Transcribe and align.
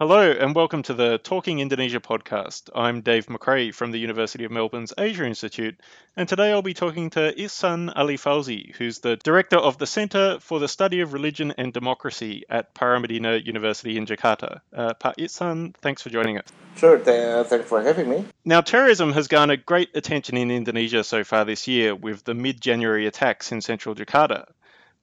Hello, 0.00 0.30
and 0.30 0.54
welcome 0.54 0.84
to 0.84 0.94
the 0.94 1.18
Talking 1.18 1.58
Indonesia 1.58 1.98
podcast. 1.98 2.70
I'm 2.72 3.00
Dave 3.00 3.26
McRae 3.26 3.74
from 3.74 3.90
the 3.90 3.98
University 3.98 4.44
of 4.44 4.52
Melbourne's 4.52 4.92
Asia 4.96 5.26
Institute, 5.26 5.74
and 6.16 6.28
today 6.28 6.52
I'll 6.52 6.62
be 6.62 6.72
talking 6.72 7.10
to 7.10 7.34
Ihsan 7.36 7.92
Ali 7.96 8.16
Fauzi, 8.16 8.76
who's 8.76 9.00
the 9.00 9.16
director 9.16 9.56
of 9.56 9.76
the 9.78 9.88
Centre 9.88 10.38
for 10.38 10.60
the 10.60 10.68
Study 10.68 11.00
of 11.00 11.14
Religion 11.14 11.52
and 11.58 11.72
Democracy 11.72 12.44
at 12.48 12.76
Paramadina 12.76 13.44
University 13.44 13.96
in 13.96 14.06
Jakarta. 14.06 14.60
Uh, 14.72 14.94
pa 14.94 15.14
Ihsan, 15.18 15.74
thanks 15.78 16.00
for 16.00 16.10
joining 16.10 16.38
us. 16.38 16.46
Sure, 16.76 16.94
uh, 16.96 17.42
thanks 17.42 17.68
for 17.68 17.82
having 17.82 18.08
me. 18.08 18.24
Now, 18.44 18.60
terrorism 18.60 19.12
has 19.14 19.26
garnered 19.26 19.66
great 19.66 19.96
attention 19.96 20.36
in 20.36 20.52
Indonesia 20.52 21.02
so 21.02 21.24
far 21.24 21.44
this 21.44 21.66
year 21.66 21.92
with 21.92 22.22
the 22.22 22.34
mid 22.34 22.60
January 22.60 23.08
attacks 23.08 23.50
in 23.50 23.60
central 23.62 23.96
Jakarta. 23.96 24.46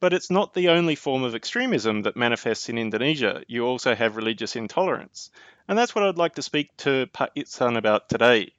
But 0.05 0.13
it's 0.13 0.29
not 0.29 0.53
the 0.53 0.69
only 0.69 0.93
form 0.93 1.23
of 1.23 1.33
extremism 1.33 2.03
that 2.03 2.15
manifests 2.15 2.69
in 2.69 2.77
Indonesia. 2.77 3.43
You 3.47 3.65
also 3.65 3.95
have 3.95 4.17
religious 4.17 4.55
intolerance. 4.55 5.31
And 5.67 5.75
that's 5.75 5.95
what 5.95 6.03
I'd 6.03 6.15
like 6.15 6.35
to 6.35 6.43
speak 6.43 6.69
to 6.85 7.07
Pak 7.11 7.33
Ihsan 7.33 7.75
about 7.75 8.07
today. 8.07 8.51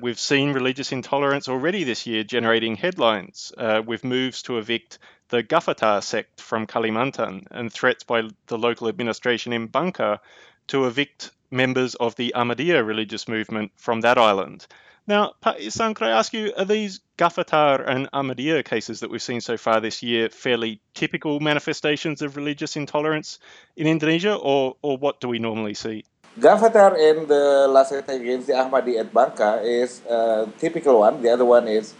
We've 0.00 0.18
seen 0.18 0.54
religious 0.54 0.92
intolerance 0.92 1.46
already 1.46 1.84
this 1.84 2.06
year 2.06 2.24
generating 2.24 2.76
headlines 2.76 3.52
uh, 3.58 3.82
with 3.84 4.02
moves 4.02 4.40
to 4.44 4.56
evict 4.56 4.98
the 5.28 5.42
Gafatar 5.42 6.02
sect 6.02 6.40
from 6.40 6.66
Kalimantan 6.66 7.48
and 7.50 7.70
threats 7.70 8.04
by 8.04 8.22
the 8.46 8.56
local 8.56 8.88
administration 8.88 9.52
in 9.52 9.68
Bangka 9.68 10.20
to 10.68 10.86
evict 10.86 11.32
members 11.50 11.96
of 11.96 12.16
the 12.16 12.32
Ahmadiyya 12.34 12.82
religious 12.82 13.28
movement 13.28 13.72
from 13.76 14.00
that 14.00 14.16
island. 14.16 14.66
Now, 15.06 15.34
Ihsan, 15.44 15.94
could 15.94 16.08
I 16.08 16.12
ask 16.12 16.32
you, 16.32 16.54
are 16.56 16.64
these 16.64 17.00
Gafatar 17.18 17.86
and 17.86 18.10
Ahmadiyya 18.12 18.64
cases 18.64 19.00
that 19.00 19.10
we've 19.10 19.22
seen 19.22 19.42
so 19.42 19.58
far 19.58 19.80
this 19.80 20.02
year 20.02 20.30
fairly 20.30 20.80
typical 20.94 21.40
manifestations 21.40 22.22
of 22.22 22.36
religious 22.38 22.74
intolerance 22.74 23.38
in 23.76 23.86
Indonesia, 23.86 24.34
or, 24.34 24.76
or 24.80 24.96
what 24.96 25.20
do 25.20 25.28
we 25.28 25.38
normally 25.38 25.74
see? 25.74 26.04
Gafatar 26.40 26.96
and 26.98 27.28
the 27.28 27.68
last 27.68 27.92
attack 27.92 28.18
against 28.20 28.46
the 28.46 28.54
Ahmadi 28.54 28.98
at 28.98 29.12
Bangka 29.12 29.62
is 29.62 30.00
a 30.08 30.48
typical 30.58 31.00
one. 31.00 31.20
The 31.20 31.28
other 31.28 31.44
one 31.44 31.68
is 31.68 31.92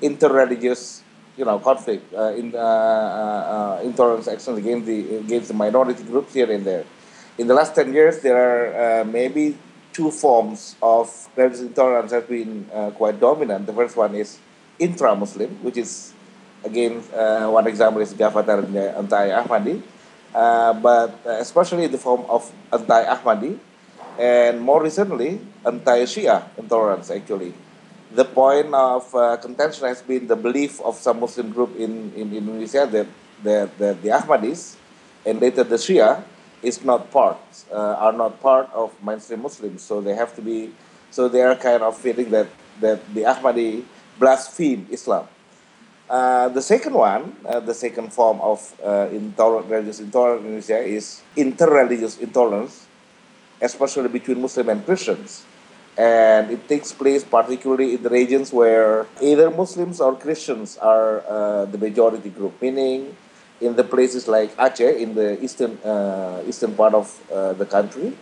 interreligious, 0.00 1.00
you 1.36 1.44
know, 1.44 1.58
conflict, 1.58 2.14
uh, 2.14 2.32
in, 2.32 2.54
uh, 2.54 2.58
uh, 2.58 3.80
intolerance 3.82 4.28
actions 4.28 4.56
against 4.56 4.86
the 4.86 5.16
against 5.16 5.48
the 5.48 5.54
minority 5.54 6.04
groups 6.04 6.32
here 6.32 6.50
and 6.50 6.64
there. 6.64 6.84
In 7.36 7.48
the 7.48 7.54
last 7.54 7.74
ten 7.74 7.92
years, 7.92 8.20
there 8.20 8.38
are 8.38 9.02
uh, 9.02 9.04
maybe 9.04 9.58
two 9.92 10.10
forms 10.10 10.76
of 10.82 11.08
religious 11.36 11.60
intolerance 11.60 12.12
have 12.12 12.28
been 12.28 12.68
uh, 12.72 12.90
quite 12.90 13.20
dominant. 13.20 13.66
The 13.66 13.72
first 13.72 13.96
one 13.96 14.14
is 14.14 14.38
intra-Muslim, 14.78 15.62
which 15.62 15.76
is 15.76 16.12
again 16.64 17.02
uh, 17.14 17.48
one 17.48 17.66
example 17.66 18.00
is 18.00 18.12
Gafatar 18.14 18.64
and 18.64 18.76
anti-Ahmadi, 18.76 19.82
uh, 20.34 20.72
but 20.74 21.14
especially 21.38 21.86
the 21.86 21.98
form 21.98 22.24
of 22.28 22.50
anti-Ahmadi, 22.72 23.58
and 24.18 24.60
more 24.60 24.82
recently 24.82 25.40
anti-Shia 25.64 26.56
intolerance. 26.58 27.10
Actually, 27.10 27.54
the 28.12 28.24
point 28.24 28.72
of 28.74 29.08
uh, 29.14 29.36
contention 29.36 29.88
has 29.88 30.02
been 30.02 30.26
the 30.26 30.36
belief 30.36 30.80
of 30.80 30.96
some 30.96 31.20
Muslim 31.20 31.50
group 31.50 31.72
in, 31.76 32.12
in 32.16 32.32
Indonesia 32.32 32.86
that, 32.86 33.06
that, 33.42 33.78
that 33.78 34.02
the 34.02 34.08
Ahmadis 34.08 34.76
and 35.24 35.40
later 35.40 35.64
the 35.64 35.76
Shia 35.76 36.22
is 36.62 36.84
not 36.84 37.10
part, 37.10 37.38
uh, 37.70 37.74
are 37.74 38.12
not 38.12 38.40
part 38.40 38.70
of 38.72 38.90
mainstream 39.02 39.42
Muslims. 39.42 39.82
So 39.82 40.00
they 40.00 40.14
have 40.14 40.34
to 40.36 40.42
be, 40.42 40.72
so 41.10 41.28
they 41.28 41.42
are 41.42 41.56
kind 41.56 41.82
of 41.82 41.96
feeling 41.96 42.30
that, 42.30 42.48
that 42.80 43.02
the 43.14 43.22
Ahmadi 43.22 43.84
blaspheme 44.18 44.86
Islam. 44.90 45.26
Uh, 46.08 46.48
the 46.48 46.60
second 46.60 46.92
one, 46.92 47.36
uh, 47.46 47.60
the 47.60 47.74
second 47.74 48.12
form 48.12 48.40
of 48.40 48.74
uh, 48.84 49.08
intolerant, 49.10 49.68
religious 49.70 50.00
intolerance 50.00 50.68
is 50.68 51.22
interreligious 51.36 52.20
intolerance, 52.20 52.86
especially 53.60 54.08
between 54.08 54.40
Muslim 54.40 54.68
and 54.68 54.84
Christians. 54.84 55.44
And 55.96 56.50
it 56.50 56.68
takes 56.68 56.92
place 56.92 57.24
particularly 57.24 57.94
in 57.94 58.02
the 58.02 58.10
regions 58.10 58.52
where 58.52 59.06
either 59.20 59.50
Muslims 59.50 60.00
or 60.00 60.16
Christians 60.16 60.76
are 60.78 61.22
uh, 61.28 61.64
the 61.66 61.78
majority 61.78 62.30
group, 62.30 62.60
meaning 62.60 63.16
in 63.62 63.76
the 63.76 63.84
places 63.84 64.26
like 64.26 64.50
Aceh 64.56 64.98
in 64.98 65.14
the 65.14 65.38
eastern 65.42 65.78
uh, 65.84 66.42
eastern 66.46 66.74
part 66.74 66.94
of 66.94 67.06
uh, 67.30 67.52
the 67.54 67.64
country, 67.64 68.12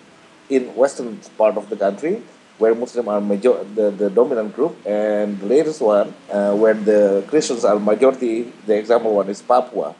in 0.48 0.62
western 0.76 1.18
part 1.40 1.56
of 1.56 1.68
the 1.72 1.76
country, 1.76 2.22
where 2.58 2.74
Muslims 2.74 3.08
are 3.08 3.20
major 3.20 3.64
the, 3.74 3.90
the 3.90 4.10
dominant 4.10 4.54
group, 4.54 4.76
and 4.86 5.40
the 5.40 5.46
latest 5.46 5.80
one 5.80 6.12
uh, 6.30 6.54
where 6.54 6.74
the 6.74 7.24
Christians 7.28 7.64
are 7.64 7.78
majority. 7.78 8.52
The 8.66 8.76
example 8.76 9.14
one 9.14 9.28
is 9.28 9.40
Papua. 9.40 9.94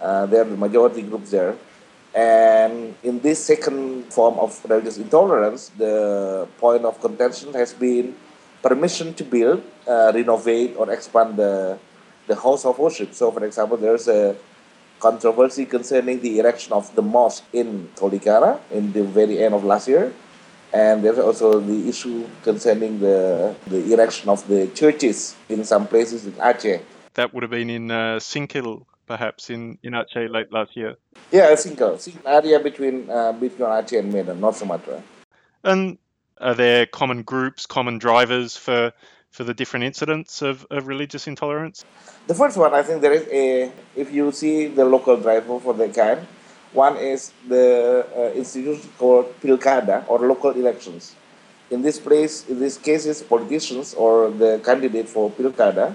Uh, 0.00 0.26
they 0.26 0.38
are 0.38 0.44
the 0.44 0.56
majority 0.56 1.02
groups 1.02 1.30
there. 1.30 1.54
And 2.14 2.94
in 3.02 3.20
this 3.20 3.44
second 3.44 4.10
form 4.12 4.38
of 4.38 4.58
religious 4.64 4.96
intolerance, 4.96 5.70
the 5.76 6.48
point 6.58 6.84
of 6.84 6.98
contention 7.00 7.52
has 7.52 7.74
been 7.74 8.16
permission 8.62 9.12
to 9.14 9.24
build, 9.24 9.62
uh, 9.86 10.10
renovate, 10.14 10.74
or 10.76 10.90
expand 10.90 11.36
the 11.36 11.78
the 12.26 12.36
house 12.36 12.64
of 12.64 12.78
worship. 12.78 13.12
So, 13.14 13.30
for 13.30 13.44
example, 13.44 13.76
there's 13.76 14.08
a 14.08 14.36
controversy 15.00 15.64
concerning 15.66 16.20
the 16.20 16.38
erection 16.38 16.72
of 16.72 16.94
the 16.94 17.02
mosque 17.02 17.44
in 17.52 17.88
Tolikara 17.96 18.60
in 18.70 18.92
the 18.92 19.04
very 19.04 19.42
end 19.42 19.54
of 19.54 19.64
last 19.64 19.88
year. 19.88 20.12
And 20.72 21.02
there's 21.02 21.18
also 21.18 21.60
the 21.60 21.88
issue 21.88 22.28
concerning 22.42 23.00
the, 23.00 23.54
the 23.66 23.92
erection 23.92 24.28
of 24.28 24.46
the 24.48 24.66
churches 24.68 25.34
in 25.48 25.64
some 25.64 25.86
places 25.86 26.26
in 26.26 26.32
Aceh. 26.32 26.82
That 27.14 27.32
would 27.32 27.42
have 27.42 27.50
been 27.50 27.70
in 27.70 27.90
uh, 27.90 28.18
Singkil, 28.18 28.84
perhaps, 29.06 29.48
in, 29.48 29.78
in 29.82 29.94
Aceh 29.94 30.28
late 30.30 30.52
last 30.52 30.76
year. 30.76 30.96
Yeah, 31.32 31.52
Singkil. 31.52 32.18
area 32.26 32.60
between, 32.60 33.08
uh, 33.08 33.32
between 33.32 33.68
Aceh 33.68 33.98
and 33.98 34.12
Medan, 34.12 34.40
North 34.40 34.58
Sumatra. 34.58 35.02
And 35.64 35.98
are 36.40 36.54
there 36.54 36.86
common 36.86 37.22
groups, 37.22 37.66
common 37.66 37.98
drivers 37.98 38.56
for 38.56 38.92
for 39.30 39.44
the 39.44 39.54
different 39.54 39.84
incidents 39.84 40.42
of, 40.42 40.66
of 40.70 40.86
religious 40.86 41.26
intolerance? 41.26 41.84
The 42.26 42.34
first 42.34 42.56
one, 42.56 42.74
I 42.74 42.82
think 42.82 43.02
there 43.02 43.12
is 43.12 43.26
a, 43.28 43.72
if 43.96 44.12
you 44.12 44.32
see 44.32 44.66
the 44.66 44.84
local 44.84 45.16
driver 45.16 45.60
for 45.60 45.74
the 45.74 45.88
kind, 45.88 46.26
one 46.72 46.96
is 46.96 47.32
the 47.48 48.06
uh, 48.14 48.32
institution 48.36 48.90
called 48.98 49.32
Pilkada 49.40 50.04
or 50.08 50.18
local 50.20 50.50
elections. 50.50 51.14
In 51.70 51.82
this 51.82 51.98
place, 51.98 52.48
in 52.48 52.60
these 52.60 52.76
cases, 52.78 53.22
politicians 53.22 53.94
or 53.94 54.30
the 54.30 54.60
candidate 54.64 55.08
for 55.08 55.30
Pilkada 55.30 55.94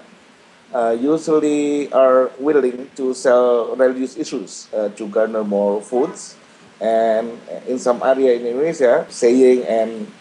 uh, 0.74 0.98
usually 1.00 1.92
are 1.94 2.32
willing 2.40 2.90
to 2.96 3.14
sell 3.14 3.76
religious 3.76 4.18
issues 4.18 4.68
uh, 4.74 4.90
to 4.90 5.08
garner 5.08 5.44
more 5.44 5.82
votes. 5.82 6.36
And 6.82 7.40
in 7.68 7.80
some 7.80 8.02
area 8.04 8.34
in 8.34 8.46
Indonesia, 8.46 9.06
saying 9.10 9.64
and 9.66 10.12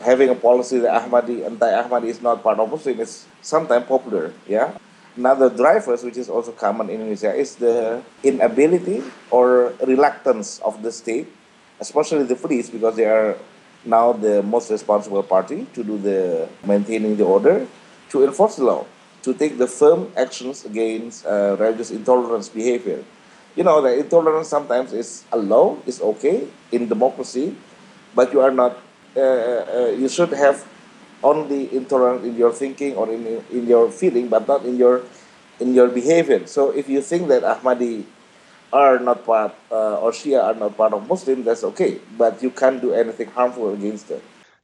having 0.00 0.28
a 0.28 0.34
policy 0.34 0.78
that 0.78 0.92
Ahmadi, 1.02 1.44
anti-Ahmadi 1.44 2.06
is 2.06 2.20
not 2.20 2.42
part 2.42 2.58
of 2.58 2.70
Muslim 2.70 3.00
is 3.00 3.26
sometimes 3.42 3.86
popular, 3.86 4.32
yeah. 4.46 4.76
Another 5.16 5.48
drivers, 5.48 6.04
which 6.04 6.18
is 6.18 6.28
also 6.28 6.52
common 6.52 6.90
in 6.90 7.00
Indonesia, 7.00 7.34
is 7.34 7.56
the 7.56 8.02
inability 8.22 9.02
or 9.30 9.72
reluctance 9.80 10.60
of 10.60 10.82
the 10.82 10.92
state, 10.92 11.26
especially 11.80 12.24
the 12.24 12.36
police, 12.36 12.68
because 12.68 12.96
they 12.96 13.06
are 13.06 13.36
now 13.84 14.12
the 14.12 14.42
most 14.42 14.70
responsible 14.70 15.22
party 15.22 15.66
to 15.72 15.82
do 15.82 15.96
the 15.96 16.48
maintaining 16.66 17.16
the 17.16 17.24
order, 17.24 17.66
to 18.10 18.24
enforce 18.24 18.56
the 18.56 18.64
law, 18.64 18.84
to 19.22 19.32
take 19.32 19.56
the 19.56 19.66
firm 19.66 20.12
actions 20.16 20.64
against 20.64 21.24
uh, 21.24 21.56
religious 21.58 21.90
intolerance 21.90 22.48
behavior. 22.48 23.02
You 23.56 23.64
know, 23.64 23.80
the 23.80 23.98
intolerance 23.98 24.48
sometimes 24.48 24.92
is 24.92 25.24
a 25.32 25.38
law, 25.38 25.78
is 25.86 26.02
okay 26.02 26.46
in 26.72 26.88
democracy, 26.88 27.56
but 28.14 28.32
you 28.32 28.40
are 28.40 28.50
not 28.52 28.76
uh, 29.16 29.20
uh, 29.20 29.90
you 29.96 30.08
should 30.08 30.32
have 30.32 30.66
only 31.22 31.74
intolerant 31.74 32.24
in 32.24 32.36
your 32.36 32.52
thinking 32.52 32.94
or 32.94 33.10
in, 33.10 33.42
in 33.50 33.66
your 33.66 33.90
feeling, 33.90 34.28
but 34.28 34.46
not 34.46 34.64
in 34.64 34.76
your 34.76 35.02
in 35.58 35.74
your 35.74 35.88
behavior. 35.88 36.46
So 36.46 36.70
if 36.70 36.88
you 36.88 37.00
think 37.00 37.28
that 37.28 37.42
Ahmadi 37.42 38.04
are 38.72 38.98
not 38.98 39.24
part 39.24 39.54
uh, 39.70 40.00
or 40.00 40.10
Shia 40.12 40.42
are 40.42 40.54
not 40.54 40.76
part 40.76 40.92
of 40.92 41.08
Muslim, 41.08 41.44
that's 41.44 41.64
okay. 41.64 41.98
But 42.16 42.42
you 42.42 42.50
can't 42.50 42.80
do 42.80 42.92
anything 42.92 43.28
harmful 43.28 43.72
against 43.72 44.08
them. 44.08 44.20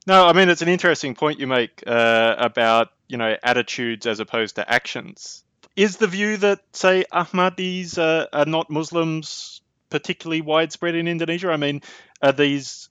No, 0.07 0.27
I 0.27 0.33
mean 0.33 0.49
it's 0.49 0.63
an 0.63 0.69
interesting 0.69 1.15
point 1.15 1.41
you 1.41 1.47
make 1.47 1.83
uh, 1.87 2.35
about 2.39 2.89
you 3.09 3.17
know 3.17 3.37
attitudes 3.43 4.07
as 4.07 4.21
opposed 4.21 4.57
to 4.57 4.69
actions. 4.69 5.45
Is 5.77 5.97
the 5.97 6.07
view 6.07 6.37
that 6.39 6.61
say 6.73 7.05
Ahmadis 7.11 7.97
uh, 7.97 8.27
are 8.33 8.45
not 8.45 8.69
Muslims 8.69 9.63
particularly 9.89 10.43
widespread 10.43 10.95
in 10.95 11.09
Indonesia? 11.09 11.51
I 11.51 11.57
mean, 11.57 11.81
are 12.21 12.33
these 12.33 12.91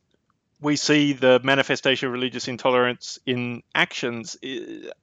we 0.61 0.75
see 0.75 1.13
the 1.13 1.41
manifestation 1.43 2.07
of 2.07 2.13
religious 2.13 2.47
intolerance 2.47 3.19
in 3.25 3.63
actions 3.73 4.37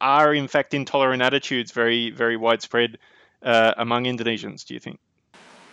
are 0.01 0.33
in 0.33 0.49
fact 0.49 0.73
intolerant 0.73 1.21
attitudes 1.21 1.73
very 1.73 2.11
very 2.11 2.37
widespread 2.37 2.99
uh, 3.43 3.75
among 3.77 4.05
Indonesians 4.05 4.65
do 4.65 4.75
you 4.75 4.81
think? 4.81 4.99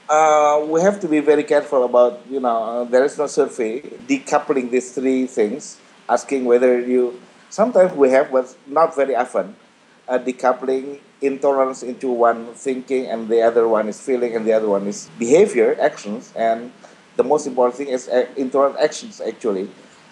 Uh, 0.07 0.63
we 0.67 0.81
have 0.81 0.99
to 0.99 1.07
be 1.07 1.19
very 1.19 1.43
careful 1.43 1.85
about 1.85 2.21
you 2.29 2.39
know 2.39 2.63
uh, 2.63 2.83
there 2.83 3.05
is 3.05 3.17
no 3.17 3.27
survey 3.27 3.81
decoupling 4.07 4.69
these 4.69 4.91
three 4.91 5.25
things 5.25 5.77
asking 6.09 6.45
whether 6.45 6.79
you 6.79 7.19
sometimes 7.49 7.93
we 7.93 8.09
have 8.09 8.31
but 8.31 8.55
not 8.67 8.95
very 8.95 9.15
often 9.15 9.55
uh, 10.07 10.19
decoupling 10.19 10.99
intolerance 11.21 11.81
into 11.81 12.09
one 12.09 12.53
thinking 12.53 13.07
and 13.07 13.29
the 13.29 13.41
other 13.41 13.67
one 13.67 13.87
is 13.87 13.99
feeling 13.99 14.35
and 14.35 14.45
the 14.45 14.53
other 14.53 14.69
one 14.69 14.85
is 14.85 15.09
behavior 15.17 15.75
actions 15.79 16.31
and 16.35 16.71
the 17.15 17.23
most 17.23 17.47
important 17.47 17.75
thing 17.75 17.87
is 17.89 18.07
uh, 18.07 18.27
intolerant 18.35 18.79
actions 18.79 19.21
actually. 19.21 19.69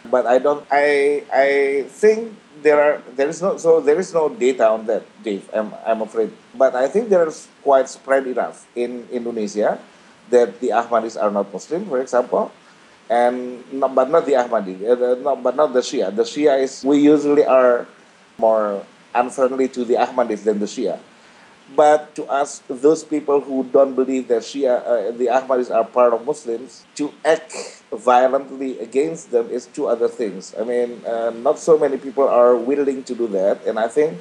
But 0.10 0.28
I 0.28 0.40
don't. 0.40 0.68
I 0.72 1.24
I 1.32 1.48
think 1.88 2.36
there 2.60 2.80
are 2.80 2.96
there 3.16 3.30
is 3.32 3.40
no 3.42 3.56
so 3.56 3.80
there 3.80 4.00
is 4.00 4.12
no 4.14 4.28
data 4.28 4.68
on 4.68 4.86
that, 4.92 5.08
Dave. 5.24 5.48
I'm 5.56 5.72
I'm 5.88 6.02
afraid. 6.04 6.32
But 6.56 6.76
I 6.76 6.88
think 6.92 7.08
there 7.08 7.24
is 7.28 7.48
quite 7.64 7.88
spread 7.88 8.28
enough 8.28 8.68
in 8.76 9.08
Indonesia 9.12 9.80
that 10.28 10.60
the 10.60 10.76
Ahmadis 10.76 11.16
are 11.16 11.32
not 11.32 11.52
Muslim, 11.54 11.88
for 11.88 12.00
example, 12.04 12.52
and 13.10 13.64
not, 13.72 13.96
but 13.96 14.10
not 14.12 14.26
the 14.26 14.34
Ahmadi, 14.34 14.84
uh, 14.84 15.16
not, 15.24 15.44
but 15.44 15.56
not 15.56 15.72
the 15.72 15.80
Shia. 15.80 16.12
The 16.14 16.24
Shia 16.24 16.60
is 16.60 16.84
we 16.84 17.00
usually 17.00 17.46
are 17.48 17.88
more 18.38 18.84
unfriendly 19.16 19.68
to 19.72 19.86
the 19.86 19.96
Ahmadis 19.96 20.44
than 20.44 20.60
the 20.60 20.68
Shia. 20.68 21.00
But 21.72 22.14
to 22.20 22.28
ask 22.28 22.62
those 22.68 23.04
people 23.04 23.40
who 23.40 23.64
don't 23.64 23.96
believe 23.96 24.28
that 24.28 24.44
Shia, 24.44 24.84
uh, 24.84 25.12
the 25.16 25.32
Ahmadis 25.32 25.74
are 25.74 25.86
part 25.88 26.14
of 26.14 26.26
Muslims, 26.26 26.84
to 26.96 27.10
act 27.24 27.84
violently 27.90 28.78
against 28.80 29.32
them 29.32 29.50
is 29.50 29.66
two 29.66 29.88
other 29.88 30.08
things. 30.08 30.54
I 30.60 30.64
mean, 30.64 31.02
uh, 31.08 31.32
not 31.32 31.58
so 31.58 31.80
many 31.80 31.98
people 31.98 32.28
are 32.28 32.56
willing 32.56 33.04
to 33.04 33.16
do 33.16 33.28
that. 33.34 33.66
And 33.66 33.80
I 33.80 33.88
think 33.88 34.20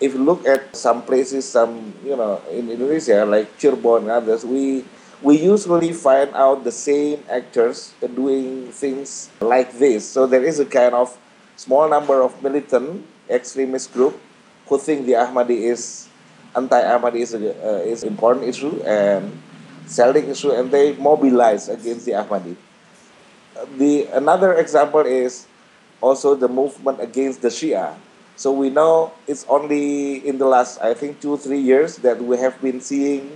if 0.00 0.12
you 0.12 0.20
look 0.20 0.44
at 0.46 0.76
some 0.76 1.02
places, 1.02 1.48
some, 1.48 1.94
you 2.04 2.16
know, 2.16 2.42
in 2.50 2.68
Indonesia, 2.68 3.24
like 3.24 3.56
Cirebon 3.56 4.10
and 4.10 4.10
others, 4.10 4.44
we, 4.44 4.84
we 5.22 5.38
usually 5.38 5.92
find 5.92 6.34
out 6.34 6.64
the 6.64 6.72
same 6.72 7.22
actors 7.30 7.94
doing 8.02 8.72
things 8.72 9.30
like 9.40 9.72
this. 9.78 10.06
So 10.06 10.26
there 10.26 10.42
is 10.44 10.58
a 10.58 10.66
kind 10.66 10.94
of 10.94 11.16
small 11.56 11.88
number 11.88 12.20
of 12.20 12.42
militant 12.42 13.06
extremist 13.30 13.92
group 13.94 14.20
who 14.66 14.76
think 14.76 15.06
the 15.06 15.12
Ahmadi 15.12 15.70
is 15.70 16.08
anti-Ahmadi 16.56 17.20
is 17.20 17.34
uh, 17.34 17.82
is 17.84 18.02
important 18.02 18.46
issue 18.46 18.82
and 18.86 19.30
selling 19.86 20.30
issue, 20.30 20.50
and 20.50 20.70
they 20.70 20.94
mobilize 20.96 21.68
against 21.68 22.06
the 22.06 22.12
Ahmadi. 22.12 22.56
The 23.78 24.06
another 24.14 24.54
example 24.54 25.02
is 25.02 25.46
also 26.00 26.34
the 26.34 26.48
movement 26.48 27.00
against 27.00 27.42
the 27.42 27.48
Shia. 27.48 27.94
So 28.36 28.50
we 28.50 28.68
know 28.68 29.12
it's 29.28 29.46
only 29.46 30.18
in 30.26 30.38
the 30.38 30.46
last, 30.46 30.82
I 30.82 30.94
think, 30.94 31.20
two 31.20 31.38
three 31.38 31.60
years 31.60 32.02
that 32.02 32.18
we 32.18 32.36
have 32.38 32.58
been 32.60 32.80
seeing 32.80 33.30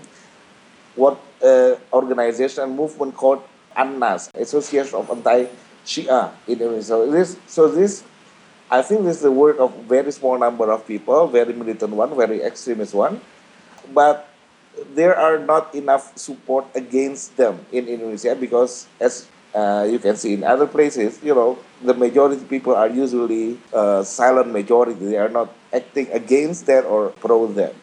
what 0.98 1.22
uh, 1.38 1.78
organization 1.94 2.66
and 2.66 2.74
movement 2.74 3.14
called 3.14 3.42
ANNAS, 3.78 4.34
Association 4.34 4.98
of 4.98 5.06
Anti-Shia 5.06 6.34
in 6.50 6.58
Indonesia. 6.58 6.98
So 6.98 7.06
this, 7.06 7.38
so 7.46 7.68
this 7.70 8.02
I 8.70 8.82
think 8.82 9.04
this 9.04 9.16
is 9.16 9.22
the 9.22 9.32
work 9.32 9.58
of 9.58 9.72
very 9.88 10.12
small 10.12 10.38
number 10.38 10.70
of 10.70 10.86
people, 10.86 11.26
very 11.26 11.52
militant 11.52 11.92
one, 11.92 12.14
very 12.16 12.42
extremist 12.42 12.92
one, 12.92 13.20
but 13.94 14.28
there 14.94 15.16
are 15.16 15.38
not 15.38 15.74
enough 15.74 16.16
support 16.16 16.66
against 16.74 17.36
them 17.36 17.64
in 17.72 17.88
Indonesia 17.88 18.36
because 18.36 18.86
as 19.00 19.26
uh, 19.54 19.86
you 19.88 19.98
can 19.98 20.16
see 20.16 20.34
in 20.34 20.44
other 20.44 20.66
places, 20.66 21.18
you 21.22 21.34
know, 21.34 21.58
the 21.82 21.94
majority 21.94 22.44
people 22.44 22.74
are 22.74 22.88
usually 22.88 23.58
uh, 23.72 24.02
silent 24.04 24.52
majority. 24.52 24.92
They 24.94 25.16
are 25.16 25.28
not 25.28 25.52
acting 25.72 26.12
against 26.12 26.66
that 26.66 26.84
or 26.84 27.10
pro 27.10 27.46
that. 27.54 27.74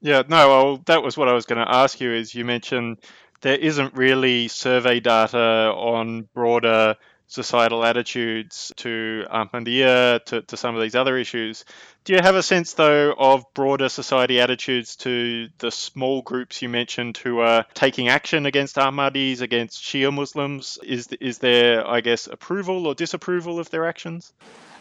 Yeah, 0.00 0.22
no, 0.28 0.48
well, 0.48 0.76
that 0.86 1.02
was 1.02 1.16
what 1.16 1.28
I 1.28 1.32
was 1.32 1.46
going 1.46 1.64
to 1.64 1.70
ask 1.70 2.00
you. 2.00 2.12
Is 2.12 2.34
you 2.34 2.44
mentioned 2.44 2.98
there 3.42 3.58
isn't 3.58 3.94
really 3.94 4.48
survey 4.48 5.00
data 5.00 5.72
on 5.74 6.28
broader 6.34 6.96
societal 7.32 7.82
attitudes 7.82 8.72
to 8.76 9.24
Ahmadiyya, 9.30 10.22
to, 10.26 10.42
to 10.42 10.56
some 10.56 10.76
of 10.76 10.82
these 10.82 10.94
other 10.94 11.16
issues. 11.16 11.64
Do 12.04 12.12
you 12.12 12.18
have 12.20 12.34
a 12.34 12.42
sense, 12.42 12.74
though, 12.74 13.14
of 13.16 13.44
broader 13.54 13.88
society 13.88 14.38
attitudes 14.38 14.96
to 14.96 15.48
the 15.58 15.70
small 15.70 16.20
groups 16.20 16.60
you 16.60 16.68
mentioned 16.68 17.16
who 17.16 17.38
are 17.38 17.64
taking 17.72 18.08
action 18.08 18.44
against 18.44 18.76
Ahmadis, 18.76 19.40
against 19.40 19.82
Shia 19.82 20.12
Muslims? 20.12 20.78
Is, 20.82 21.08
is 21.20 21.38
there, 21.38 21.86
I 21.88 22.02
guess, 22.02 22.26
approval 22.26 22.86
or 22.86 22.94
disapproval 22.94 23.58
of 23.58 23.70
their 23.70 23.86
actions? 23.86 24.32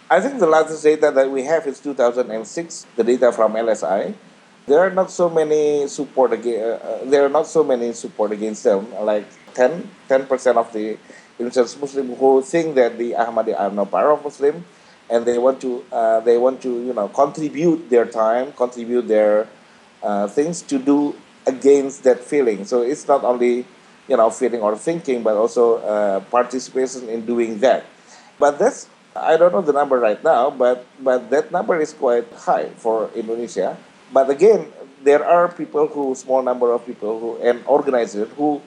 I 0.09 0.19
think 0.19 0.39
the 0.39 0.47
latest 0.47 0.83
data 0.83 1.09
that 1.09 1.31
we 1.31 1.45
have 1.45 1.65
is 1.67 1.79
2006, 1.79 2.85
the 2.97 3.03
data 3.03 3.31
from 3.31 3.53
LSI. 3.53 4.13
There 4.67 4.79
are 4.79 4.89
not 4.89 5.09
so 5.09 5.29
many 5.29 5.87
support 5.87 6.33
against, 6.33 6.83
uh, 6.83 6.85
uh, 6.85 7.05
there 7.05 7.25
are 7.25 7.29
not 7.29 7.47
so 7.47 7.63
many 7.63 7.93
support 7.93 8.33
against 8.33 8.63
them, 8.65 8.93
like 8.99 9.25
10, 9.53 9.89
10% 10.09 10.57
of 10.57 10.71
the 10.73 10.97
instance, 11.41 11.77
Muslim 11.79 12.15
who 12.15 12.41
think 12.41 12.75
that 12.75 12.97
the 12.97 13.13
Ahmadi 13.13 13.57
are 13.57 13.71
not 13.71 13.91
part 13.91 14.07
of 14.07 14.23
Muslim, 14.23 14.63
and 15.09 15.25
they 15.25 15.37
want 15.37 15.59
to 15.61 15.83
uh, 15.91 16.19
they 16.21 16.37
want 16.37 16.61
to 16.61 16.69
you 16.69 16.93
know 16.93 17.07
contribute 17.09 17.89
their 17.89 18.05
time, 18.05 18.53
contribute 18.53 19.07
their 19.07 19.47
uh, 20.03 20.27
things 20.27 20.61
to 20.63 20.79
do 20.79 21.15
against 21.45 22.03
that 22.03 22.19
feeling. 22.19 22.65
So 22.65 22.81
it's 22.81 23.07
not 23.07 23.23
only 23.23 23.65
you 24.07 24.17
know 24.17 24.29
feeling 24.29 24.61
or 24.61 24.77
thinking, 24.77 25.23
but 25.23 25.35
also 25.35 25.77
uh, 25.83 26.19
participation 26.31 27.09
in 27.09 27.25
doing 27.25 27.59
that. 27.59 27.85
But 28.39 28.57
that's 28.57 28.87
I 29.15 29.35
don't 29.35 29.51
know 29.51 29.61
the 29.61 29.73
number 29.73 29.99
right 29.99 30.21
now, 30.23 30.49
but 30.49 30.85
but 30.99 31.29
that 31.29 31.51
number 31.51 31.79
is 31.79 31.93
quite 31.93 32.31
high 32.31 32.69
for 32.79 33.11
Indonesia. 33.13 33.75
But 34.11 34.29
again, 34.29 34.71
there 35.03 35.25
are 35.25 35.47
people 35.51 35.87
who 35.87 36.15
small 36.15 36.41
number 36.41 36.71
of 36.71 36.85
people 36.85 37.19
who 37.19 37.29
and 37.43 37.63
organizers 37.67 38.29
who 38.37 38.61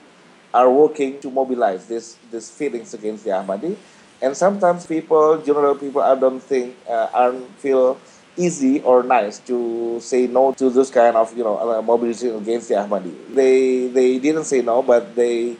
are 0.55 0.71
working 0.71 1.19
to 1.19 1.27
mobilize 1.29 1.85
this 1.91 2.15
these 2.31 2.47
feelings 2.49 2.95
against 2.95 3.27
the 3.27 3.31
Ahmadi. 3.35 3.75
And 4.23 4.31
sometimes 4.31 4.87
people, 4.87 5.43
general 5.43 5.75
people, 5.75 5.99
I 6.01 6.15
don't 6.15 6.39
think 6.39 6.79
uh, 6.87 7.11
aren't 7.13 7.43
feel 7.59 7.99
easy 8.39 8.79
or 8.81 9.03
nice 9.03 9.39
to 9.51 9.99
say 9.99 10.27
no 10.27 10.53
to 10.55 10.69
this 10.71 10.89
kind 10.89 11.15
of 11.19 11.35
you 11.35 11.43
know 11.43 11.59
uh, 11.59 11.81
mobilization 11.83 12.39
against 12.39 12.69
the 12.71 12.75
Ahmadi. 12.79 13.11
They 13.35 13.87
they 13.91 14.17
didn't 14.17 14.45
say 14.47 14.63
no, 14.63 14.79
but 14.81 15.11
they 15.15 15.59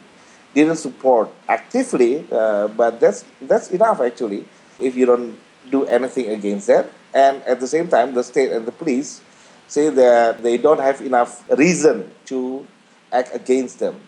didn't 0.56 0.80
support 0.80 1.28
actively. 1.48 2.24
Uh, 2.32 2.68
but 2.72 2.96
that's 2.98 3.28
that's 3.44 3.68
enough 3.70 4.00
actually. 4.00 4.48
If 4.80 4.96
you 4.96 5.04
don't 5.04 5.36
do 5.70 5.84
anything 5.84 6.32
against 6.32 6.72
that, 6.72 6.88
and 7.12 7.44
at 7.44 7.60
the 7.60 7.68
same 7.68 7.88
time, 7.92 8.16
the 8.16 8.24
state 8.24 8.48
and 8.52 8.64
the 8.64 8.72
police 8.72 9.20
say 9.68 9.90
that 9.92 10.42
they 10.42 10.56
don't 10.56 10.80
have 10.80 11.00
enough 11.04 11.44
reason 11.52 12.08
to 12.32 12.64
act 13.12 13.34
against 13.36 13.78
them. 13.78 14.00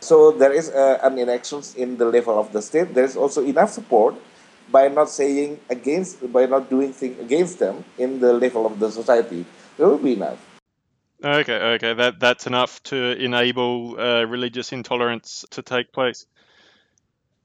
So 0.00 0.32
there 0.32 0.52
is 0.52 0.70
uh, 0.70 0.98
an 1.02 1.18
inaction 1.18 1.62
in 1.76 1.96
the 1.96 2.06
level 2.06 2.38
of 2.38 2.52
the 2.52 2.62
state. 2.62 2.94
There 2.94 3.04
is 3.04 3.16
also 3.16 3.44
enough 3.44 3.70
support 3.70 4.14
by 4.70 4.88
not 4.88 5.10
saying 5.10 5.60
against, 5.68 6.32
by 6.32 6.46
not 6.46 6.70
doing 6.70 6.92
things 6.92 7.18
against 7.20 7.58
them 7.58 7.84
in 7.98 8.20
the 8.20 8.32
level 8.32 8.66
of 8.66 8.78
the 8.78 8.90
society. 8.90 9.44
There 9.76 9.86
will 9.86 9.98
be 9.98 10.14
enough. 10.14 10.38
Okay, 11.22 11.54
okay, 11.76 11.92
that 11.92 12.18
that's 12.18 12.46
enough 12.46 12.82
to 12.84 12.96
enable 12.96 14.00
uh, 14.00 14.24
religious 14.24 14.72
intolerance 14.72 15.44
to 15.50 15.60
take 15.60 15.92
place. 15.92 16.24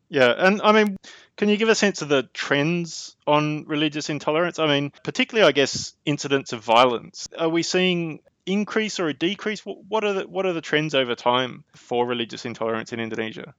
Yeah, 0.08 0.34
and 0.38 0.62
I 0.62 0.72
mean, 0.72 0.98
can 1.36 1.50
you 1.50 1.58
give 1.58 1.68
a 1.68 1.76
sense 1.76 2.02
of 2.02 2.08
the 2.08 2.24
trends 2.34 3.18
on 3.28 3.66
religious 3.66 4.10
intolerance? 4.10 4.60
I 4.60 4.68
mean, 4.68 4.94
particularly, 5.04 5.46
I 5.46 5.52
guess, 5.52 5.94
incidents 6.06 6.54
of 6.54 6.64
violence. 6.64 7.28
Are 7.38 7.50
we 7.50 7.64
seeing 7.64 8.22
increase 8.46 9.00
or 9.00 9.08
a 9.08 9.14
decrease? 9.14 9.62
What 9.66 10.04
are 10.04 10.14
the 10.14 10.24
what 10.28 10.46
are 10.46 10.54
the 10.54 10.62
trends 10.62 10.94
over 10.96 11.16
time 11.16 11.64
for 11.76 12.06
religious 12.06 12.46
intolerance 12.46 12.94
in 12.94 13.00
Indonesia? 13.00 13.54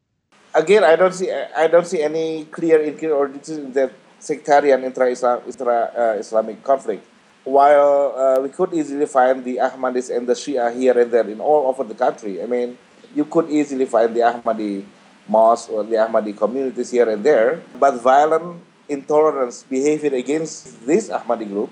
Again, 0.54 0.84
I 0.84 0.96
don't 0.96 1.12
see 1.12 1.30
I 1.32 1.66
don't 1.66 1.86
see 1.86 2.02
any 2.02 2.44
clear 2.46 2.80
increase 2.80 3.10
or 3.10 3.28
decrease 3.28 3.58
in 3.58 3.72
the 3.72 3.90
sectarian 4.18 4.84
intra-Islam, 4.84 5.42
intra-Islamic 5.46 6.62
conflict. 6.64 7.06
While 7.44 8.14
uh, 8.16 8.40
we 8.40 8.48
could 8.48 8.74
easily 8.74 9.06
find 9.06 9.44
the 9.44 9.58
Ahmadis 9.58 10.10
and 10.10 10.26
the 10.26 10.32
Shia 10.32 10.74
here 10.74 10.98
and 10.98 11.10
there 11.12 11.28
in 11.28 11.40
all 11.40 11.68
over 11.68 11.84
the 11.84 11.94
country, 11.94 12.42
I 12.42 12.46
mean, 12.46 12.76
you 13.14 13.24
could 13.24 13.50
easily 13.50 13.86
find 13.86 14.16
the 14.16 14.20
Ahmadi 14.20 14.84
mosque 15.28 15.70
or 15.70 15.84
the 15.84 15.96
Ahmadi 15.96 16.36
communities 16.36 16.90
here 16.90 17.08
and 17.08 17.22
there, 17.22 17.62
but 17.78 18.02
violent 18.02 18.62
intolerance 18.88 19.62
behavior 19.62 20.14
against 20.14 20.86
this 20.86 21.08
Ahmadi 21.08 21.46
group 21.46 21.70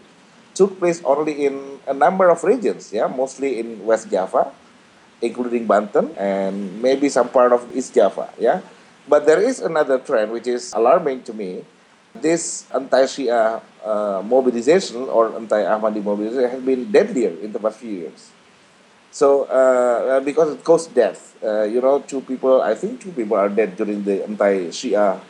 took 0.54 0.78
place 0.78 1.02
only 1.04 1.46
in 1.46 1.78
a 1.86 1.92
number 1.92 2.30
of 2.30 2.42
regions, 2.44 2.92
yeah, 2.92 3.06
mostly 3.06 3.60
in 3.60 3.84
West 3.84 4.10
Java, 4.10 4.52
including 5.20 5.66
Banten 5.66 6.14
and 6.16 6.80
maybe 6.80 7.08
some 7.08 7.28
part 7.28 7.52
of 7.52 7.66
East 7.74 7.94
Java, 7.94 8.30
yeah. 8.38 8.60
But 9.06 9.26
there 9.26 9.42
is 9.42 9.60
another 9.60 9.98
trend 9.98 10.32
which 10.32 10.46
is 10.46 10.72
alarming 10.72 11.24
to 11.24 11.34
me. 11.34 11.64
This 12.14 12.70
anti-Shia 12.72 13.60
uh, 13.84 14.22
mobilization 14.24 15.02
or 15.10 15.34
anti-Ahmadi 15.34 16.02
mobilization 16.02 16.48
has 16.48 16.62
been 16.62 16.90
deadlier 16.90 17.34
in 17.42 17.52
the 17.52 17.58
past 17.58 17.78
few 17.78 17.90
years. 18.06 18.30
So, 19.10 19.44
uh, 19.44 20.20
because 20.20 20.54
it 20.54 20.64
caused 20.64 20.94
death, 20.94 21.36
uh, 21.42 21.62
you 21.62 21.80
know, 21.80 22.00
two 22.00 22.20
people, 22.22 22.62
I 22.62 22.74
think 22.74 23.00
two 23.00 23.12
people 23.12 23.36
are 23.36 23.48
dead 23.48 23.76
during 23.76 24.04
the 24.04 24.24
anti-Shia 24.24 25.20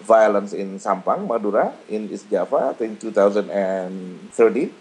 violence 0.00 0.52
in 0.52 0.78
Sampang, 0.78 1.26
Madura, 1.26 1.72
in 1.88 2.10
East 2.10 2.30
Java 2.30 2.74
in 2.80 2.96
2013. 2.96 4.74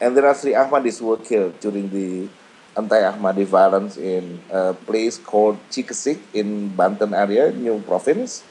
And 0.00 0.16
there 0.16 0.26
are 0.26 0.34
three 0.34 0.52
Ahmadis 0.52 0.98
who 0.98 1.06
were 1.06 1.16
killed 1.18 1.58
during 1.60 1.88
the 1.90 2.28
anti-Ahmadi 2.76 3.44
violence 3.44 3.96
in 3.96 4.40
a 4.50 4.74
place 4.74 5.18
called 5.18 5.58
Cikesik 5.70 6.18
in 6.34 6.68
Banten 6.68 7.14
area, 7.14 7.52
New 7.52 7.80
Province, 7.80 8.42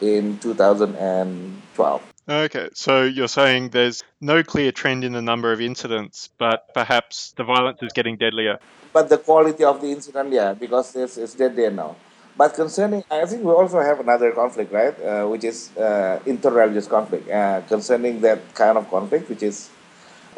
in 0.00 0.38
2012. 0.38 2.02
Okay, 2.28 2.68
so 2.74 3.04
you're 3.04 3.28
saying 3.28 3.70
there's 3.70 4.02
no 4.20 4.42
clear 4.42 4.72
trend 4.72 5.04
in 5.04 5.12
the 5.12 5.22
number 5.22 5.52
of 5.52 5.60
incidents, 5.60 6.28
but 6.38 6.74
perhaps 6.74 7.32
the 7.36 7.44
violence 7.44 7.78
is 7.82 7.92
getting 7.92 8.16
deadlier. 8.16 8.58
But 8.92 9.08
the 9.08 9.18
quality 9.18 9.62
of 9.62 9.80
the 9.80 9.92
incident, 9.92 10.32
yeah, 10.32 10.54
because 10.54 10.96
it's, 10.96 11.16
it's 11.18 11.34
deadlier 11.34 11.70
now. 11.70 11.94
But 12.36 12.52
concerning, 12.52 13.02
I 13.10 13.24
think 13.24 13.44
we 13.44 13.50
also 13.50 13.80
have 13.80 13.98
another 13.98 14.30
conflict, 14.32 14.70
right? 14.70 14.92
Uh, 15.00 15.26
which 15.26 15.44
is 15.44 15.74
uh, 15.76 16.20
interreligious 16.26 16.86
conflict. 16.88 17.30
Uh, 17.30 17.62
concerning 17.62 18.20
that 18.20 18.54
kind 18.54 18.76
of 18.76 18.90
conflict, 18.90 19.30
which 19.30 19.42
is, 19.42 19.70